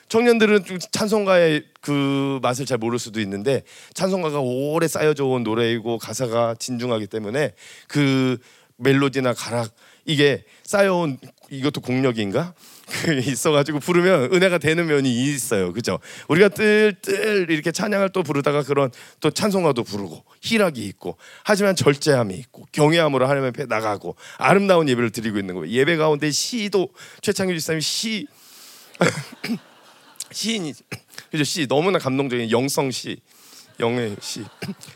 [0.09, 3.61] 청년들은 좀 찬송가의 그 맛을 잘 모를 수도 있는데
[3.93, 7.53] 찬송가가 오래 쌓여져 온 노래이고 가사가 진중하기 때문에
[7.87, 8.39] 그
[8.77, 9.71] 멜로디나 가락
[10.05, 11.19] 이게 쌓여온
[11.51, 12.55] 이것도 공력인가?
[13.27, 15.73] 있어가지고 부르면 은혜가 되는 면이 있어요.
[15.73, 15.99] 그죠?
[16.27, 22.65] 우리가 뜰뜰 이렇게 찬양을 또 부르다가 그런 또 찬송가도 부르고 희락이 있고 하지만 절제함이 있고
[22.71, 25.71] 경외함으로 하나님 앞에 나가고 아름다운 예배를 드리고 있는 거예요.
[25.71, 26.89] 예배 가운데 시도
[27.21, 28.27] 최창규 지사님이 시
[30.31, 30.73] 시인이
[31.29, 33.17] 그죠 시 너무나 감동적인 영성 시
[33.79, 34.43] 영의 시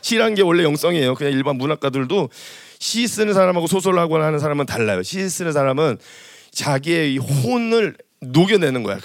[0.00, 2.30] 시란 게 원래 영성이에요 그냥 일반 문학가들도
[2.78, 5.98] 시 쓰는 사람하고 소설을 하거나 하는 사람은 달라요 시 쓰는 사람은
[6.56, 8.98] 자기의 이 혼을 녹여내는 거야.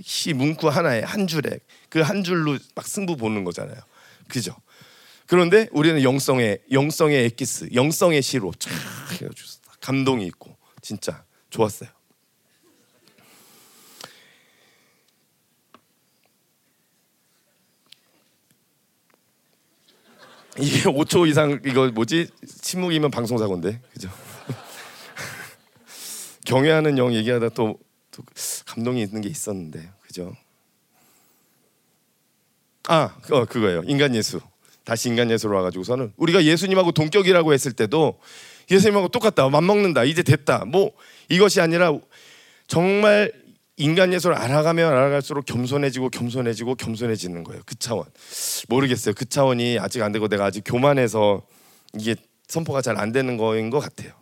[0.00, 1.58] 시 문구 하나에 한 줄에.
[1.88, 3.76] 그 한 줄로 막 승부 보는 거잖아요.
[4.28, 4.54] 그죠?
[5.26, 8.70] 그런데 우리는 영성의 영성의 엑기스 영성의 시로 쫙
[9.80, 11.88] 감동이 있고 진짜 좋았어요.
[20.58, 22.28] 이게 5초 이상 이거 뭐지?
[22.62, 23.80] 침묵이면 방송 사고인데.
[23.92, 24.08] 그죠?
[26.46, 27.78] 경외하는 영 얘기하다 또,
[28.10, 28.22] 또
[28.66, 30.34] 감동이 있는 게 있었는데 그죠?
[32.88, 34.40] 아 어, 그거예요 인간 예수
[34.84, 38.18] 다시 인간 예수로 와가지고서는 우리가 예수님하고 동격이라고 했을 때도
[38.70, 40.92] 예수님하고 똑같다 맞먹는다 이제 됐다 뭐
[41.28, 41.92] 이것이 아니라
[42.68, 43.32] 정말
[43.76, 47.60] 인간 예술을 알아가면 알아갈수록 겸손해지고 겸손해지고 겸손해지는 거예요.
[47.66, 48.06] 그 차원.
[48.68, 49.14] 모르겠어요.
[49.14, 51.42] 그 차원이 아직 안 되고 내가 아직 교만해서
[51.98, 52.16] 이게
[52.48, 54.12] 선포가 잘 안 되는 거인 것 같아요.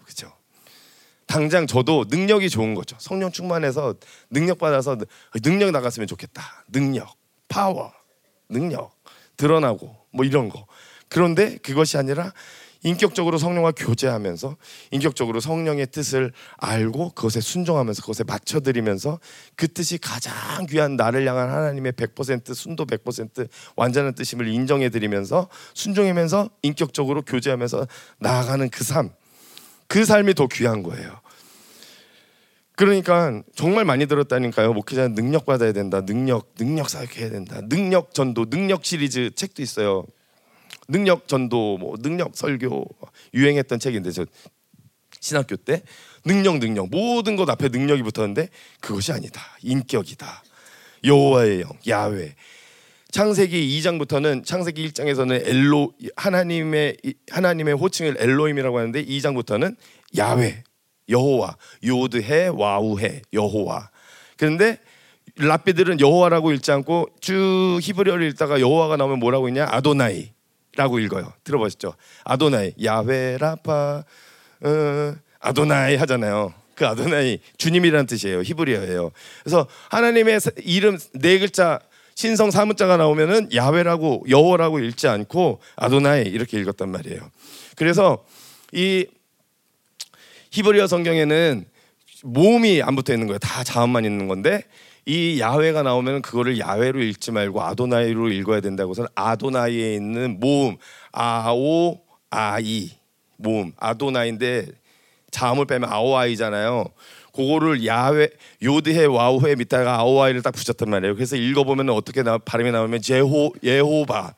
[1.26, 2.96] 당장 저도 능력이 좋은 거죠.
[2.98, 3.94] 성령 충만해서
[4.30, 4.96] 능력 받아서
[5.42, 6.64] 능력 나갔으면 좋겠다.
[6.68, 7.16] 능력,
[7.48, 7.92] 파워,
[8.48, 8.92] 능력
[9.36, 10.66] 드러나고 뭐 이런 거.
[11.08, 12.32] 그런데 그것이 아니라
[12.84, 14.56] 인격적으로 성령과 교제하면서
[14.90, 19.18] 인격적으로 성령의 뜻을 알고 그것에 순종하면서 그것에 맞춰드리면서
[19.56, 20.34] 그 뜻이 가장
[20.66, 27.86] 귀한 나를 향한 하나님의 100% 순도 100% 완전한 뜻임을 인정해드리면서 순종하면서 인격적으로 교제하면서
[28.18, 29.10] 나아가는 그 삶,
[29.94, 31.20] 그 삶이 더 귀한 거예요.
[32.74, 34.72] 그러니까 정말 많이 들었다니까요.
[34.72, 36.00] 목회자는 능력 받아야 된다.
[36.04, 37.60] 능력, 능력 사역해야 된다.
[37.68, 40.04] 능력 전도, 능력 시리즈 책도 있어요.
[40.88, 42.88] 능력 전도, 뭐 능력 설교
[43.34, 44.26] 유행했던 책인데 저
[45.20, 45.84] 신학교 때
[46.24, 48.48] 능력 능력 모든 것 앞에 능력이 붙었는데
[48.80, 49.42] 그것이 아니다.
[49.62, 50.42] 인격이다.
[51.04, 52.34] 여호와의 영, 야훼.
[53.14, 56.96] 창세기 2장부터는 창세기 1장에서는 엘로 하나님의
[57.30, 59.76] 하나님의 호칭을 엘로임이라고 하는데 2장부터는
[60.18, 60.64] 야훼,
[61.08, 63.90] 여호와, 요드해, 와우해, 여호와.
[64.36, 64.80] 그런데
[65.36, 69.68] 라피들은 여호와라고 읽지 않고 쭉 히브리어를 읽다가 여호와가 나오면 뭐라고 있냐?
[69.70, 70.32] 아도나이.
[70.74, 71.32] 라고 읽어요.
[71.44, 71.94] 들어보셨죠?
[72.24, 74.02] 아도나이, 야훼 라파,
[74.60, 76.52] 어, 아도나이 하잖아요.
[76.74, 78.42] 그 아도나이 주님이라는 뜻이에요.
[78.42, 79.12] 히브리어예요.
[79.44, 81.78] 그래서 하나님의 이름 네 글자
[82.14, 87.20] 신성 사무자가 나오면은 야훼라고 여호라고 읽지 않고 아도나이 이렇게 읽었단 말이에요.
[87.76, 88.24] 그래서
[88.72, 89.06] 이
[90.50, 91.64] 히브리어 성경에는
[92.22, 93.38] 모음이 안 붙어 있는 거예요.
[93.38, 94.62] 다 자음만 있는 건데
[95.06, 100.76] 이 야훼가 나오면 그거를 야훼로 읽지 말고 아도나이로 읽어야 된다고서는 아도나이에 있는 모음
[101.12, 102.00] 아오
[102.30, 102.90] 아이
[103.36, 104.66] 모음 아도나인데
[105.30, 106.84] 자음을 빼면 아오아이잖아요.
[107.34, 108.28] 그거를 야훼
[108.62, 111.14] 요드해 와우해 밑에가 아오아이를 딱 붙였단 말이에요.
[111.14, 114.34] 그래서 읽어보면 어떻게 나, 발음이 나오면 제호 예호바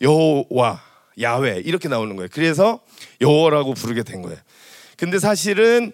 [0.00, 0.82] 여호와
[1.20, 2.28] 야훼 이렇게 나오는 거예요.
[2.32, 2.80] 그래서
[3.20, 4.38] 여호라고 부르게 된 거예요.
[4.96, 5.92] 근데 사실은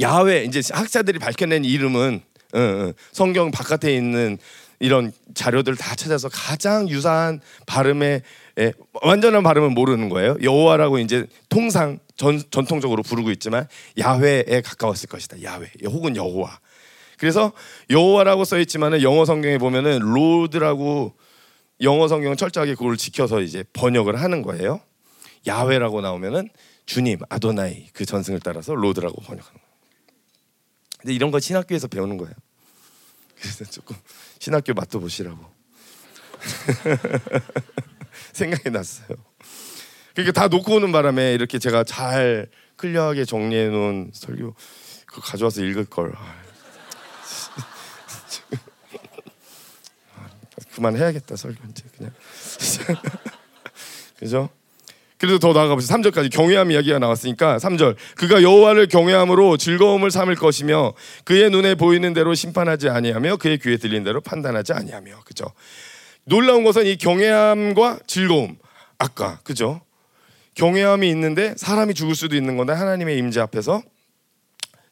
[0.00, 2.20] 야훼 이제 학자들이 밝혀낸 이름은
[3.12, 4.38] 성경 바깥에 있는
[4.82, 8.22] 이런 자료들 다 찾아서 가장 유사한 발음의
[8.58, 10.36] 예, 완전한 발음은 모르는 거예요.
[10.42, 13.68] 여호와라고 이제 통상 전, 전통적으로 부르고 있지만
[13.98, 15.40] 야훼에 가까웠을 것이다.
[15.44, 16.58] 야훼 혹은 여호와.
[17.16, 17.52] 그래서
[17.90, 21.14] 여호와라고 써 있지만은 영어 성경에 보면은 Lord라고
[21.82, 24.80] 영어 성경은 철저하게 그걸 지켜서 이제 번역을 하는 거예요.
[25.46, 26.48] 야훼라고 나오면은
[26.86, 29.72] 주님 아도나이 그 전승을 따라서 Lord라고 번역하는 거예요.
[30.98, 32.34] 근데 이런 거 신학교에서 배우는 거예요.
[33.42, 33.96] 그래서 조금
[34.38, 35.44] 신학교 맛도 보시라고
[38.32, 39.16] 생각이 났어요.
[40.14, 44.54] 그러니까 다 놓고 오는 바람에 이렇게 제가 잘 clear하게 정리해 놓은 설교
[45.06, 46.12] 그 가져와서 읽을 걸.
[46.16, 46.36] 아,
[50.54, 52.14] 그 그만 해야겠다 설교 이제 그냥
[54.18, 54.50] 그죠?
[55.22, 55.96] 그래도 더 나아가 보세요.
[55.96, 62.34] 3절까지 경외함 이야기가 나왔으니까 3절 그가 여호와를 경외함으로 즐거움을 삼을 것이며 그의 눈에 보이는 대로
[62.34, 65.44] 심판하지 아니하며 그의 귀에 들리는 대로 판단하지 아니하며 그죠?
[66.24, 68.56] 놀라운 것은 이 경외함과 즐거움
[68.98, 69.80] 아까 그죠?
[70.56, 73.80] 경외함이 있는데 사람이 죽을 수도 있는 건데 하나님의 임재 앞에서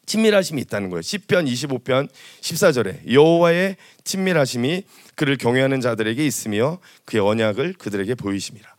[0.05, 1.01] 친밀하심이 있다는 거예요.
[1.01, 2.07] 시편 25편
[2.39, 3.75] 14절에 여호와의
[4.05, 4.83] 친밀하심이
[5.15, 8.71] 그를 경외하는 자들에게 있으며 그의 언약을 그들에게 보이심이라.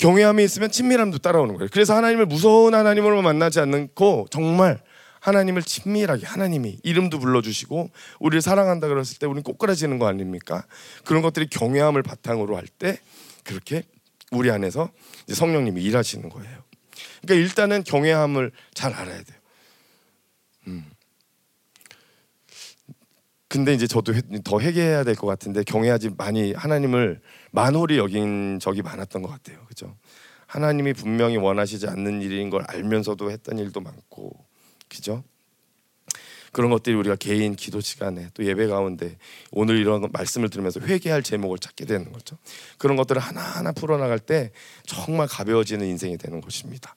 [0.00, 1.68] 경외함이 있으면 친밀함도 따라오는 거예요.
[1.70, 4.82] 그래서 하나님을 무서운 하나님으로 만나지 않고 정말
[5.20, 10.64] 하나님을 친밀하게 하나님이 이름도 불러주시고 우리를 사랑한다 그랬을 때 우리는 꼬꾸라지는 거 아닙니까?
[11.04, 12.98] 그런 것들이 경외함을 바탕으로 할 때
[13.44, 13.82] 그렇게
[14.32, 14.90] 우리 안에서
[15.28, 16.58] 성령님이 일하시는 거예요.
[17.20, 19.38] 그러니까 일단은 경외함을 잘 알아야 돼요.
[20.68, 20.86] 음.
[23.50, 24.12] 근데 이제 저도
[24.44, 27.20] 더 회개해야 될 것 같은데 경외하지 많이 하나님을
[27.50, 29.58] 만홀히 여긴 적이 많았던 것 같아요.
[29.66, 29.96] 그죠?
[30.46, 34.32] 하나님이 분명히 원하시지 않는 일인 걸 알면서도 했던 일도 많고,
[34.88, 35.24] 그죠?
[36.52, 39.16] 그런 것들이 우리가 개인 기도 시간에 또 예배 가운데
[39.50, 42.36] 오늘 이런 말씀을 들으면서 회개할 제목을 찾게 되는 거죠.
[42.78, 44.52] 그런 것들을 하나하나 풀어나갈 때
[44.84, 46.94] 정말 가벼워지는 인생이 되는 것입니다.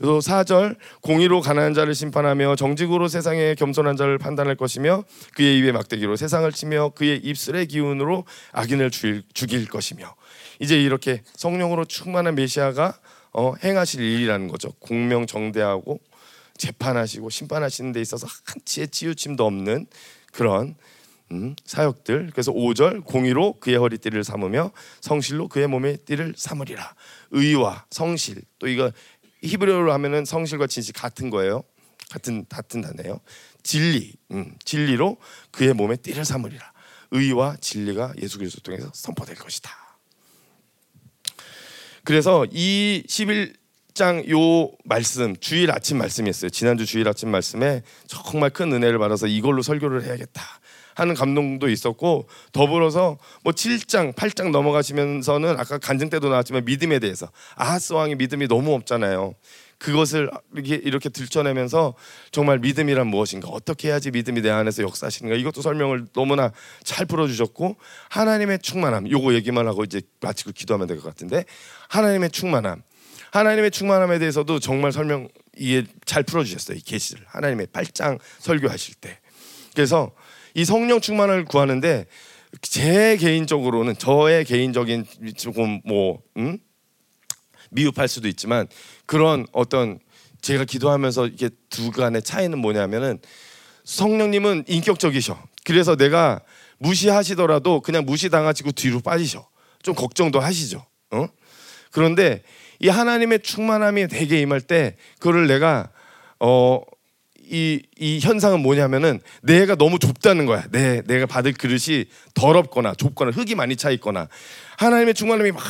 [0.00, 6.16] 또 4절 공의로 가난한 자를 심판하며 정직으로 세상에 겸손한 자를 판단할 것이며 그의 입에 막대기로
[6.16, 10.14] 세상을 치며 그의 입술의 기운으로 악인을 죽일 것이며
[10.60, 12.98] 이제 이렇게 성령으로 충만한 메시아가
[13.32, 14.72] 어, 행하실 일이라는 거죠.
[14.80, 16.00] 공명정대하고
[16.56, 19.86] 재판하시고 심판하시는 데 있어서 한치의 치우침도 없는
[20.32, 20.74] 그런
[21.32, 22.30] 음, 사역들.
[22.32, 24.70] 그래서 5절 공의로 그의 허리띠를 삼으며
[25.00, 26.94] 성실로 그의 몸의 띠를 삼으리라.
[27.32, 28.92] 의와 성실 또 이거
[29.42, 31.62] 히브리어로 하면은 성실과 진실 같은 거예요.
[32.10, 33.20] 같은 같은 단어예요.
[33.62, 35.16] 진리, 음, 진리로
[35.50, 36.72] 그의 몸에 띠를 삼으리라.
[37.10, 39.70] 의와 진리가 예수 그리스도 통해서 선포될 것이다.
[42.04, 46.50] 그래서 이 11장 요 말씀 주일 아침 말씀이었어요.
[46.50, 50.42] 지난주 주일 아침 말씀에 정말 큰 은혜를 받아서 이걸로 설교를 해야겠다.
[50.96, 57.30] 하는 감동도 있었고 더불어서 뭐 7장, 8장 넘어가시면서는 아까 간증 때도 나왔지만 믿음에 대해서.
[57.54, 59.34] 아하스 왕의 믿음이 너무 없잖아요.
[59.78, 61.94] 그것을 이렇게 이렇게 들춰내면서
[62.32, 66.50] 정말 믿음이란 무엇인가 어떻게 해야지 믿음이 내 안에서 역사하시는가 이것도 설명을 너무나
[66.82, 67.76] 잘 풀어주셨고
[68.08, 71.44] 하나님의 충만함 요거 얘기만 하고 이제 마치고 기도하면 될 것 같은데
[71.90, 72.82] 하나님의 충만함.
[73.32, 75.28] 하나님의 충만함에 대해서도 정말 설명
[75.58, 77.24] 이해 잘 풀어주셨어요 이 계시를.
[77.28, 79.18] 하나님의 8장 설교하실 때.
[79.74, 80.10] 그래서
[80.56, 82.06] 이 성령 충만을 구하는데
[82.62, 85.04] 제 개인적으로는 저의 개인적인
[85.36, 86.58] 조금 뭐 음?
[87.70, 88.66] 미흡할 수도 있지만
[89.04, 89.98] 그런 어떤
[90.40, 93.18] 제가 기도하면서 이게 두 간의 차이는 뭐냐면은
[93.84, 95.38] 성령님은 인격적이셔.
[95.66, 96.40] 그래서 내가
[96.78, 99.46] 무시하시더라도 그냥 무시당하시고 뒤로 빠지셔.
[99.82, 100.86] 좀 걱정도 하시죠.
[101.10, 101.26] 어?
[101.90, 102.42] 그런데
[102.80, 105.90] 이 하나님의 충만함이 되게 임할 때 그거를 내가
[106.40, 106.80] 어
[107.48, 110.64] 이, 이 현상은 뭐냐면은 내가 너무 좁다는 거야.
[110.70, 114.28] 내, 내가 받을 그릇이 더럽거나 좁거나 흙이 많이 차 있거나
[114.78, 115.62] 하나님의 충만함이 막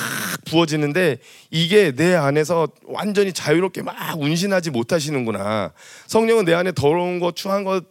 [0.47, 1.19] 부어지는데
[1.51, 5.73] 이게 내 안에서 완전히 자유롭게 막 운신하지 못하시는구나.
[6.07, 7.85] 성령은 내 안에 더러운 것, 추한 것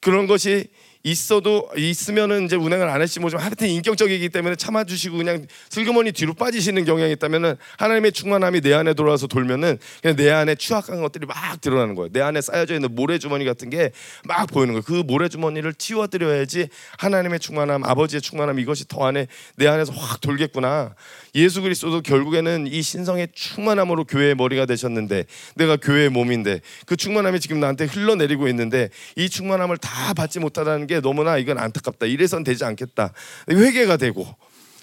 [0.00, 0.66] 그런 것이
[1.04, 6.84] 있어도 있으면은 이제 운행을 안 할지 모르지만 하여튼 인격적이기 때문에 참아주시고 그냥 슬그머니 뒤로 빠지시는
[6.84, 11.94] 경향이 있다면은 하나님의 충만함이 내 안에 돌아와서 돌면은 그냥 내 안에 추악한 것들이 막 드러나는
[11.94, 12.10] 거예요.
[12.12, 13.92] 내 안에 쌓여져 있는 모래주머니 같은 게
[14.24, 14.82] 막 보이는 거예요.
[14.82, 19.26] 그 모래주머니를 치워드려야지 하나님의 충만함, 아버지의 충만함 이것이 더 안에
[19.56, 20.94] 내 안에서 확 돌겠구나.
[21.34, 25.24] 예수 그리스도도 결국에는 이 신성의 충만함으로 교회의 머리가 되셨는데
[25.56, 31.00] 내가 교회의 몸인데 그 충만함이 지금 나한테 흘러내리고 있는데 이 충만함을 다 받지 못하다는 게
[31.00, 32.06] 너무나 이건 안타깝다.
[32.06, 33.12] 이래선 되지 않겠다.
[33.50, 34.26] 회개가 되고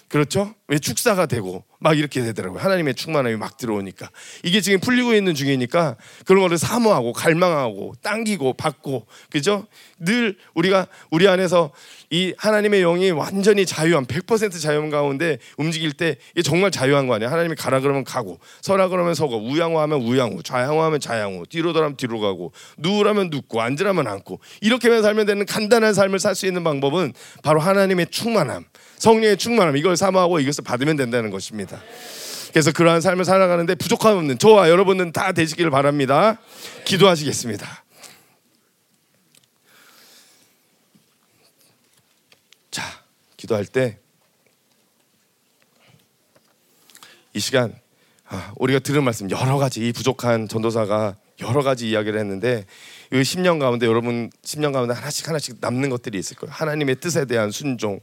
[0.09, 0.55] 그렇죠?
[0.67, 2.59] 왜 축사가 되고 막 이렇게 되더라고요.
[2.59, 4.09] 하나님의 충만함이 막 들어오니까
[4.43, 9.67] 이게 지금 풀리고 있는 중이니까 그런 거를 사모하고 갈망하고 당기고 받고 그죠?
[9.99, 11.71] 늘 우리가 우리 안에서
[12.11, 17.29] 이 하나님의 영이 완전히 자유함 100% 자유함 가운데 움직일 때 이게 정말 자유한 거 아니야?
[17.31, 22.51] 하나님이 가라 그러면 가고 서라 그러면 서고 우양호하면 우양호 좌양호하면 좌양호 뒤로 돌아면 뒤로 가고
[22.77, 28.07] 누우라면 눕고 앉으라면 앉고 이렇게만 살면 되는 간단한 삶을 살 수 있는 방법은 바로 하나님의
[28.11, 28.63] 충만함
[28.97, 31.81] 성령의 충만함 이걸 사모하고 이것을 받으면 된다는 것입니다.
[32.51, 36.39] 그래서 그러한 삶을 살아가는데 부족함 없는 저와 여러분은 다 되시기를 바랍니다.
[36.85, 37.83] 기도하시겠습니다.
[42.71, 42.83] 자,
[43.39, 43.99] 기도할 때
[47.33, 47.73] 이 시간
[48.27, 52.65] 아, 우리가 들은 말씀 여러 가지 이 부족한 전도사가 여러 가지 이야기를 했는데
[53.11, 56.53] 이 10년 가운데 여러분 10년 가운데 하나씩 하나씩 남는 것들이 있을 거예요.
[56.53, 58.01] 하나님의 뜻에 대한 순종,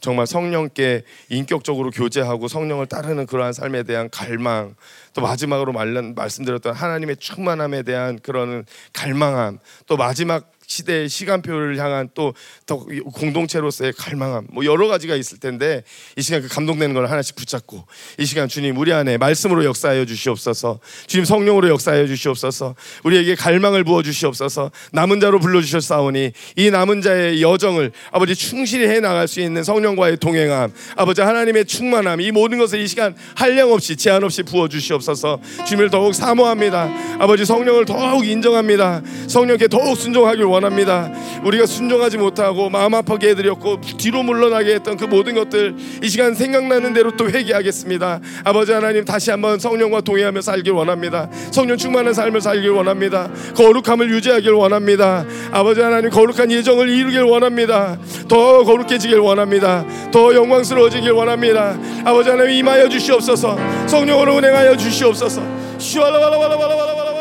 [0.00, 4.76] 정말 성령께 인격적으로 교제하고 성령을 따르는 그러한 삶에 대한 갈망
[5.12, 12.32] 또 마지막으로 말씀드렸던 하나님의 충만함에 대한 그런 갈망함 또 마지막 시대의 시간표를 향한 또
[12.68, 12.76] 더
[13.14, 15.82] 공동체로서의 갈망함 뭐 여러 가지가 있을 텐데
[16.16, 17.84] 이 시간 그 감동되는 걸 하나씩 붙잡고
[18.18, 24.02] 이 시간 주님 우리 안에 말씀으로 역사하여 주시옵소서 주님 성령으로 역사하여 주시옵소서 우리에게 갈망을 부어
[24.02, 29.64] 주시옵소서 남은 자로 불러 주셨사오니 이 남은 자의 여정을 아버지 충실히 해 나갈 수 있는
[29.64, 34.68] 성령과의 동행함 아버지 하나님의 충만함 이 모든 것을 이 시간 한량 없이 제한 없이 부어
[34.68, 35.40] 주시옵소서.
[35.66, 36.90] 주님을 더욱 사모합니다.
[37.18, 39.02] 아버지 성령을 더욱 인정합니다.
[39.26, 41.10] 성령께 더욱 순종하길 원합니다 원합니다.
[41.44, 46.92] 우리가 순종하지 못하고 마음 아파게 해드렸고 뒤로 물러나게 했던 그 모든 것들 이 시간 생각나는
[46.92, 48.20] 대로 또 회개하겠습니다.
[48.44, 51.28] 아버지 하나님 다시 한번 성령과 동행하며 살길 원합니다.
[51.50, 53.30] 성령 충만한 삶을 살길 원합니다.
[53.56, 55.24] 거룩함을 유지하길 원합니다.
[55.50, 57.98] 아버지 하나님 거룩한 예정을 이루길 원합니다.
[58.28, 59.84] 더 거룩해지길 원합니다.
[60.12, 61.78] 더 영광스러워지길 원합니다.
[62.04, 63.56] 아버지 하나님 임하여 주시옵소서.
[63.86, 65.42] 성령으로 운행하여 주시옵소서.
[65.78, 67.17] 슈알라발라발라발라